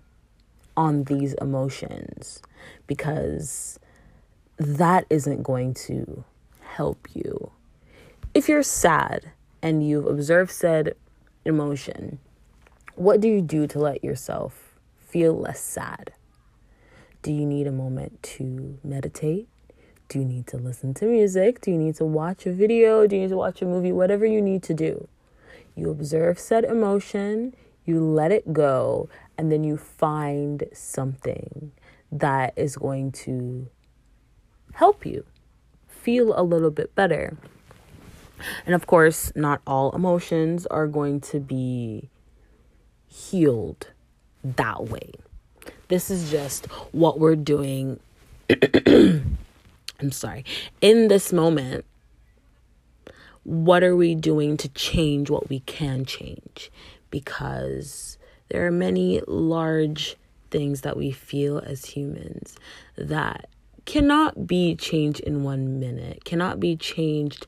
on 0.76 1.06
these 1.06 1.34
emotions 1.36 2.42
because 2.86 3.80
that 4.58 5.06
isn't 5.10 5.44
going 5.44 5.74
to 5.74 6.24
help 6.62 7.08
you. 7.14 7.52
If 8.34 8.50
you're 8.50 8.64
sad 8.64 9.32
and 9.62 9.88
you've 9.88 10.06
observed 10.06 10.52
said 10.52 10.96
emotion, 11.46 12.20
what 12.96 13.22
do 13.22 13.28
you 13.28 13.42
do 13.42 13.68
to 13.68 13.80
let 13.80 14.04
yourself 14.04 14.76
feel 14.98 15.38
less 15.40 15.60
sad? 15.60 16.14
Do 17.22 17.32
you 17.32 17.46
need 17.46 17.68
a 17.68 17.72
moment 17.72 18.22
to 18.24 18.80
meditate? 18.84 19.48
Do 20.10 20.20
you 20.20 20.26
need 20.26 20.48
to 20.48 20.58
listen 20.58 20.94
to 20.96 21.06
music? 21.06 21.62
Do 21.62 21.72
you 21.72 21.78
need 21.78 21.96
to 21.96 22.06
watch 22.06 22.46
a 22.46 22.54
video? 22.54 23.06
Do 23.08 23.16
you 23.16 23.24
need 23.24 23.30
to 23.30 23.38
watch 23.38 23.62
a 23.62 23.66
movie? 23.66 23.92
Whatever 23.92 24.26
you 24.26 24.42
need 24.42 24.64
to 24.64 24.74
do. 24.74 25.08
You 25.76 25.90
observe 25.90 26.40
said 26.40 26.64
emotion, 26.64 27.54
you 27.86 28.02
let 28.02 28.32
it 28.32 28.54
go, 28.54 29.10
and 29.38 29.52
then 29.52 29.64
you 29.64 29.78
find 29.78 30.64
something 30.74 31.72
that 32.12 32.54
is 32.56 32.76
going 32.76 33.12
to 33.12 33.68
help 34.74 35.06
you 35.06 35.26
feel 35.88 36.38
a 36.40 36.44
little 36.44 36.72
bit 36.72 36.94
better. 36.96 37.38
And 38.66 38.76
of 38.76 38.88
course, 38.88 39.32
not 39.36 39.62
all 39.66 39.92
emotions 39.92 40.66
are 40.68 40.88
going 40.88 41.22
to 41.22 41.40
be 41.40 42.10
healed 43.08 43.88
that 44.44 44.86
way. 44.86 45.12
This 45.88 46.10
is 46.10 46.30
just 46.30 46.68
what 46.92 47.20
we're 47.20 47.36
doing. 47.36 48.00
I'm 48.88 50.12
sorry. 50.12 50.46
In 50.82 51.08
this 51.08 51.34
moment, 51.34 51.86
what 53.44 53.84
are 53.84 53.96
we 53.96 54.14
doing 54.14 54.58
to 54.58 54.70
change 54.70 55.30
what 55.30 55.50
we 55.50 55.62
can 55.62 56.06
change? 56.06 56.70
Because 57.10 58.18
there 58.50 58.66
are 58.68 58.72
many 58.72 59.22
large 59.28 60.18
things 60.52 60.82
that 60.82 60.98
we 60.98 61.12
feel 61.12 61.60
as 61.60 61.86
humans 61.86 62.58
that 62.96 63.50
cannot 63.86 64.48
be 64.48 64.76
changed 64.76 65.22
in 65.22 65.44
one 65.44 65.80
minute, 65.80 66.26
cannot 66.26 66.60
be 66.60 66.76
changed 66.76 67.48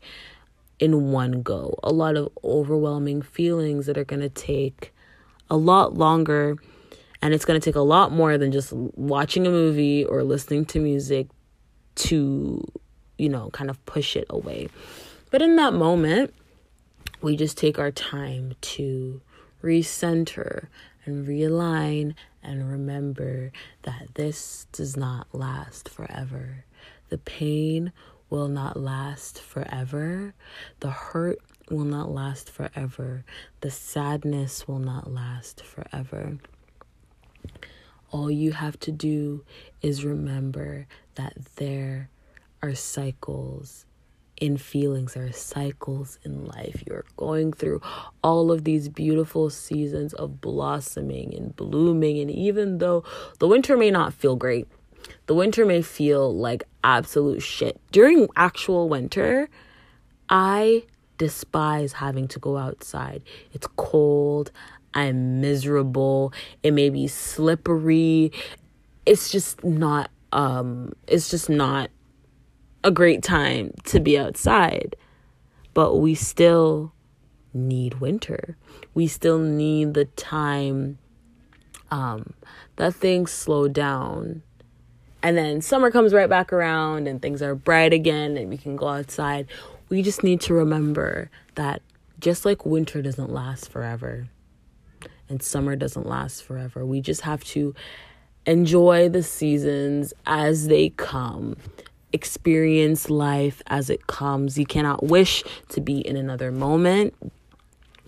in 0.80 1.12
one 1.12 1.42
go. 1.42 1.78
A 1.84 1.92
lot 1.92 2.16
of 2.16 2.30
overwhelming 2.44 3.22
feelings 3.22 3.86
that 3.86 3.98
are 3.98 4.06
going 4.06 4.22
to 4.22 4.30
take 4.30 4.94
a 5.50 5.58
lot 5.58 5.96
longer 5.96 6.58
and 7.22 7.34
it's 7.34 7.44
going 7.44 7.60
to 7.60 7.64
take 7.64 7.76
a 7.76 7.82
lot 7.82 8.12
more 8.12 8.38
than 8.38 8.52
just 8.52 8.72
watching 8.72 9.46
a 9.46 9.50
movie 9.50 10.06
or 10.06 10.24
listening 10.24 10.66
to 10.66 10.80
music 10.80 11.28
to, 11.96 12.66
you 13.18 13.28
know, 13.28 13.50
kind 13.52 13.70
of 13.70 13.86
push 13.86 14.16
it 14.16 14.26
away. 14.30 14.70
But 15.32 15.42
in 15.42 15.58
that 15.58 15.74
moment, 15.74 16.34
we 17.22 17.36
just 17.36 17.58
take 17.58 17.78
our 17.78 17.92
time 17.92 18.54
to 18.62 19.22
recenter 19.62 20.68
and 21.06 21.28
realign 21.28 22.16
and 22.44 22.70
remember 22.70 23.52
that 23.84 24.16
this 24.16 24.68
does 24.72 24.96
not 24.96 25.28
last 25.34 25.90
forever. 25.90 26.66
The 27.10 27.18
pain 27.18 27.92
will 28.30 28.48
not 28.48 28.78
last 28.78 29.42
forever. 29.42 30.34
The 30.80 30.92
hurt 30.92 31.40
will 31.70 31.86
not 31.86 32.12
last 32.12 32.50
forever. 32.50 33.24
The 33.62 33.72
sadness 33.72 34.68
will 34.68 34.80
not 34.80 35.12
last 35.12 35.64
forever. 35.64 36.38
All 38.12 38.32
you 38.32 38.54
have 38.54 38.80
to 38.82 38.92
do 38.92 39.44
is 39.82 40.04
remember 40.06 40.88
that 41.16 41.34
there 41.56 42.10
are 42.62 42.76
cycles 42.76 43.86
in 44.40 44.58
feelings, 44.58 45.14
there 45.14 45.26
are 45.26 45.32
cycles 45.32 46.20
in 46.24 46.46
life. 46.46 46.84
You're 46.88 47.06
going 47.18 47.54
through 47.54 47.82
all 48.24 48.52
of 48.52 48.64
these 48.64 48.90
beautiful 48.90 49.50
seasons 49.50 50.14
of 50.14 50.42
blossoming 50.42 51.34
and 51.34 51.56
blooming. 51.56 52.20
And 52.20 52.32
even 52.32 52.78
though 52.78 53.04
the 53.40 53.48
winter 53.48 53.78
may 53.78 53.92
not 53.92 54.14
feel 54.14 54.36
great, 54.36 54.68
the 55.28 55.36
winter 55.36 55.66
may 55.66 55.82
feel 55.82 56.36
like 56.36 56.64
absolute 56.84 57.42
shit. 57.42 57.80
During 57.92 58.28
actual 58.36 58.90
winter, 58.90 59.50
I 60.30 60.84
despise 61.18 61.94
having 61.94 62.28
to 62.30 62.40
go 62.40 62.58
outside. 62.58 63.22
It's 63.54 63.68
cold. 63.76 64.52
I'm 64.94 65.42
miserable. 65.42 66.34
It 66.64 66.72
may 66.72 66.90
be 66.90 67.08
slippery. 67.08 68.32
It's 69.06 69.30
just 69.32 69.64
not 69.64 70.12
um 70.32 70.94
it's 71.08 71.30
just 71.30 71.50
not 71.50 71.90
a 72.84 72.92
great 72.92 73.24
time 73.24 73.74
to 73.86 74.00
be 74.00 74.18
outside. 74.18 74.96
But 75.74 75.96
we 75.96 76.16
still 76.16 76.94
need 77.54 77.96
winter. 77.96 78.58
We 78.94 79.08
still 79.08 79.40
need 79.40 79.94
the 79.94 80.06
time 80.06 80.98
um 81.92 82.34
that 82.76 82.96
things 82.96 83.32
slow 83.32 83.68
down. 83.68 84.44
And 85.22 85.38
then 85.38 85.62
summer 85.62 85.92
comes 85.92 86.14
right 86.14 86.30
back 86.30 86.54
around 86.54 87.08
and 87.08 87.22
things 87.22 87.42
are 87.42 87.56
bright 87.56 87.92
again 87.92 88.38
and 88.38 88.50
we 88.50 88.58
can 88.58 88.76
go 88.76 88.88
outside. 88.88 89.48
We 89.90 90.02
just 90.02 90.24
need 90.24 90.40
to 90.42 90.54
remember 90.54 91.30
that 91.56 91.82
just 92.20 92.46
like 92.46 92.66
winter 92.66 93.02
doesn't 93.02 93.32
last 93.32 93.70
forever 93.70 94.30
and 95.28 95.44
summer 95.44 95.76
doesn't 95.76 96.08
last 96.08 96.44
forever, 96.44 96.86
we 96.86 97.02
just 97.02 97.22
have 97.22 97.44
to 97.46 97.74
enjoy 98.46 99.10
the 99.10 99.22
seasons 99.22 100.14
as 100.26 100.68
they 100.68 100.90
come 100.90 101.56
experience 102.14 103.10
life 103.10 103.62
as 103.68 103.90
it 103.90 104.08
comes. 104.08 104.58
You 104.58 104.66
cannot 104.66 105.04
wish 105.04 105.44
to 105.70 105.82
be 105.82 106.00
in 106.00 106.16
another 106.16 106.52
moment 106.52 107.14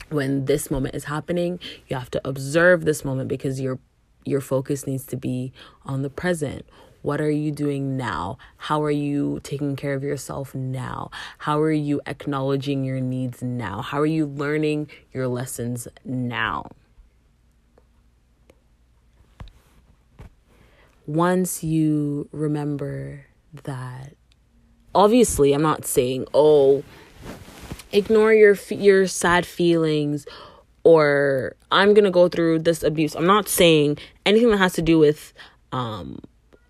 when 0.09 0.45
this 0.45 0.69
moment 0.69 0.95
is 0.95 1.05
happening. 1.05 1.59
You 1.87 1.97
have 1.97 2.11
to 2.11 2.27
observe 2.27 2.85
this 2.85 3.05
moment 3.05 3.29
because 3.29 3.59
your 3.59 3.79
your 4.23 4.41
focus 4.41 4.85
needs 4.85 5.05
to 5.07 5.17
be 5.17 5.51
on 5.83 6.03
the 6.03 6.09
present. 6.09 6.65
What 7.01 7.19
are 7.19 7.31
you 7.31 7.51
doing 7.51 7.97
now? 7.97 8.37
How 8.57 8.83
are 8.83 8.91
you 8.91 9.39
taking 9.41 9.75
care 9.75 9.95
of 9.95 10.03
yourself 10.03 10.53
now? 10.53 11.09
How 11.39 11.59
are 11.59 11.71
you 11.71 11.99
acknowledging 12.05 12.83
your 12.83 12.99
needs 12.99 13.41
now? 13.41 13.81
How 13.81 13.99
are 13.99 14.05
you 14.05 14.27
learning 14.27 14.89
your 15.11 15.27
lessons 15.27 15.87
now? 16.05 16.69
Once 21.07 21.63
you 21.63 22.29
remember 22.31 23.25
that 23.63 24.15
obviously 24.93 25.53
I'm 25.53 25.61
not 25.61 25.85
saying 25.85 26.27
oh 26.33 26.83
ignore 27.91 28.33
your 28.33 28.55
your 28.69 29.07
sad 29.07 29.45
feelings 29.45 30.25
or 30.83 31.55
I'm 31.71 31.93
going 31.93 32.05
to 32.05 32.11
go 32.11 32.27
through 32.27 32.59
this 32.59 32.81
abuse. 32.81 33.15
I'm 33.15 33.27
not 33.27 33.47
saying 33.47 33.99
anything 34.25 34.49
that 34.49 34.57
has 34.57 34.73
to 34.73 34.81
do 34.81 34.97
with 34.99 35.33
um 35.71 36.19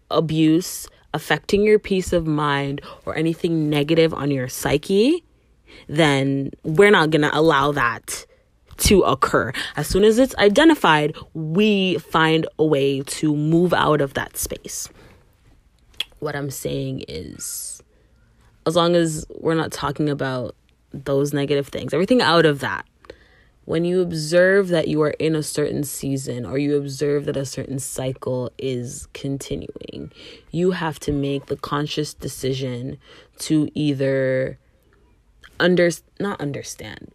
abuse 0.09 0.87
affecting 1.13 1.63
your 1.63 1.79
peace 1.79 2.13
of 2.13 2.25
mind 2.25 2.81
or 3.05 3.15
anything 3.15 3.69
negative 3.69 4.13
on 4.13 4.31
your 4.31 4.47
psyche, 4.47 5.23
then 5.87 6.51
we're 6.63 6.91
not 6.91 7.09
going 7.09 7.21
to 7.21 7.37
allow 7.37 7.71
that 7.71 8.25
to 8.77 9.01
occur. 9.01 9.51
As 9.75 9.87
soon 9.87 10.03
as 10.03 10.17
it's 10.17 10.35
identified, 10.37 11.15
we 11.33 11.97
find 11.97 12.47
a 12.57 12.65
way 12.65 13.01
to 13.01 13.35
move 13.35 13.73
out 13.73 14.01
of 14.01 14.13
that 14.13 14.37
space 14.37 14.87
what 16.21 16.35
I'm 16.35 16.49
saying 16.49 17.05
is 17.07 17.83
as 18.65 18.75
long 18.75 18.95
as 18.95 19.25
we're 19.29 19.55
not 19.55 19.71
talking 19.71 20.09
about 20.09 20.55
those 20.93 21.33
negative 21.33 21.67
things, 21.67 21.93
everything 21.93 22.21
out 22.21 22.45
of 22.45 22.59
that. 22.59 22.85
When 23.65 23.85
you 23.85 24.01
observe 24.01 24.69
that 24.69 24.87
you 24.87 25.01
are 25.03 25.11
in 25.11 25.35
a 25.35 25.43
certain 25.43 25.83
season 25.83 26.45
or 26.45 26.57
you 26.57 26.75
observe 26.75 27.25
that 27.25 27.37
a 27.37 27.45
certain 27.45 27.79
cycle 27.79 28.51
is 28.57 29.07
continuing, 29.13 30.11
you 30.49 30.71
have 30.71 30.99
to 31.01 31.11
make 31.11 31.45
the 31.45 31.57
conscious 31.57 32.13
decision 32.13 32.97
to 33.39 33.69
either 33.73 34.57
under 35.59 35.89
not 36.19 36.41
understand 36.41 37.11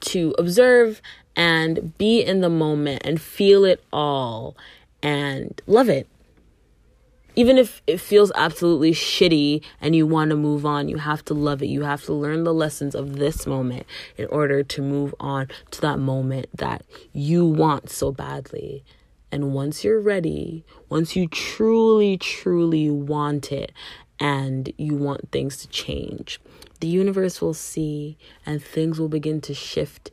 to 0.00 0.34
observe 0.38 1.00
and 1.36 1.96
be 1.98 2.22
in 2.22 2.40
the 2.40 2.48
moment 2.48 3.02
and 3.04 3.20
feel 3.20 3.64
it 3.64 3.82
all 3.92 4.56
and 5.02 5.60
love 5.66 5.88
it 5.88 6.08
even 7.36 7.58
if 7.58 7.82
it 7.86 8.00
feels 8.00 8.32
absolutely 8.34 8.92
shitty 8.92 9.62
and 9.80 9.94
you 9.94 10.06
want 10.06 10.30
to 10.30 10.36
move 10.36 10.64
on, 10.64 10.88
you 10.88 10.96
have 10.96 11.22
to 11.26 11.34
love 11.34 11.62
it. 11.62 11.66
You 11.66 11.82
have 11.82 12.02
to 12.04 12.14
learn 12.14 12.44
the 12.44 12.54
lessons 12.54 12.94
of 12.94 13.16
this 13.16 13.46
moment 13.46 13.86
in 14.16 14.26
order 14.28 14.62
to 14.62 14.82
move 14.82 15.14
on 15.20 15.48
to 15.72 15.80
that 15.82 15.98
moment 15.98 16.48
that 16.54 16.82
you 17.12 17.44
want 17.44 17.90
so 17.90 18.10
badly. 18.10 18.82
And 19.30 19.52
once 19.52 19.84
you're 19.84 20.00
ready, 20.00 20.64
once 20.88 21.14
you 21.14 21.28
truly, 21.28 22.16
truly 22.16 22.90
want 22.90 23.52
it 23.52 23.70
and 24.18 24.72
you 24.78 24.96
want 24.96 25.30
things 25.30 25.58
to 25.58 25.68
change, 25.68 26.40
the 26.80 26.88
universe 26.88 27.42
will 27.42 27.54
see 27.54 28.16
and 28.46 28.62
things 28.62 28.98
will 28.98 29.10
begin 29.10 29.42
to 29.42 29.52
shift 29.52 30.10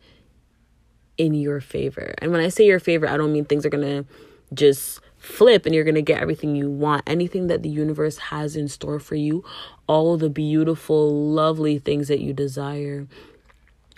in 1.17 1.33
your 1.33 1.61
favor. 1.61 2.13
And 2.17 2.31
when 2.31 2.41
I 2.41 2.49
say 2.49 2.65
your 2.65 2.79
favor, 2.79 3.07
I 3.07 3.15
don't 3.15 3.31
mean 3.31 3.45
things 3.45 3.65
are 3.65 3.69
going 3.69 4.03
to 4.03 4.05
just 4.53 4.99
flip 5.23 5.65
and 5.65 5.73
you're 5.73 5.85
going 5.85 5.95
to 5.95 6.01
get 6.01 6.21
everything 6.21 6.55
you 6.55 6.69
want. 6.69 7.01
Anything 7.07 7.47
that 7.47 7.63
the 7.63 7.69
universe 7.69 8.17
has 8.17 8.55
in 8.55 8.67
store 8.67 8.99
for 8.99 9.15
you, 9.15 9.43
all 9.87 10.17
the 10.17 10.29
beautiful, 10.29 11.31
lovely 11.31 11.79
things 11.79 12.09
that 12.09 12.19
you 12.19 12.33
desire 12.33 13.07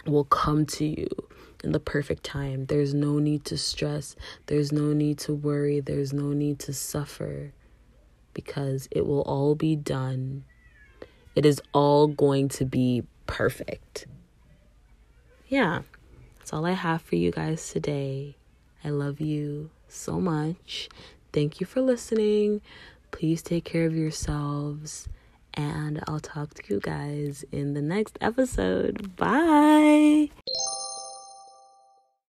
will 0.06 0.24
come 0.24 0.66
to 0.68 0.86
you 0.86 1.08
in 1.64 1.72
the 1.72 1.80
perfect 1.80 2.24
time. 2.24 2.68
There's 2.68 2.94
no 2.94 3.18
need 3.18 3.44
to 3.46 3.58
stress, 3.58 4.16
there's 4.46 4.72
no 4.72 4.94
need 4.94 5.18
to 5.20 5.34
worry, 5.34 5.80
there's 5.80 6.14
no 6.14 6.32
need 6.32 6.60
to 6.60 6.74
suffer 6.74 7.54
because 8.36 8.88
it 8.92 9.08
will 9.08 9.22
all 9.22 9.56
be 9.56 9.76
done. 9.76 10.44
It 11.34 11.46
is 11.46 11.60
all 11.74 12.08
going 12.08 12.50
to 12.50 12.66
be 12.66 13.04
perfect. 13.26 14.06
Yeah, 15.48 15.82
that's 16.38 16.54
all 16.54 16.66
I 16.66 16.74
have 16.74 17.02
for 17.02 17.16
you 17.16 17.32
guys 17.32 17.72
today. 17.72 18.36
I 18.84 18.90
love 18.90 19.20
you 19.20 19.72
so 19.88 20.20
much. 20.20 20.90
Thank 21.36 21.60
you 21.60 21.66
for 21.66 21.82
listening. 21.82 22.62
Please 23.12 23.42
take 23.42 23.66
care 23.66 23.86
of 23.86 23.94
yourselves. 23.94 25.10
And 25.54 26.02
I'll 26.08 26.22
talk 26.22 26.54
to 26.54 26.74
you 26.74 26.80
guys 26.80 27.44
in 27.52 27.74
the 27.74 27.82
next 27.82 28.18
episode. 28.22 29.18
Bye. 29.18 30.30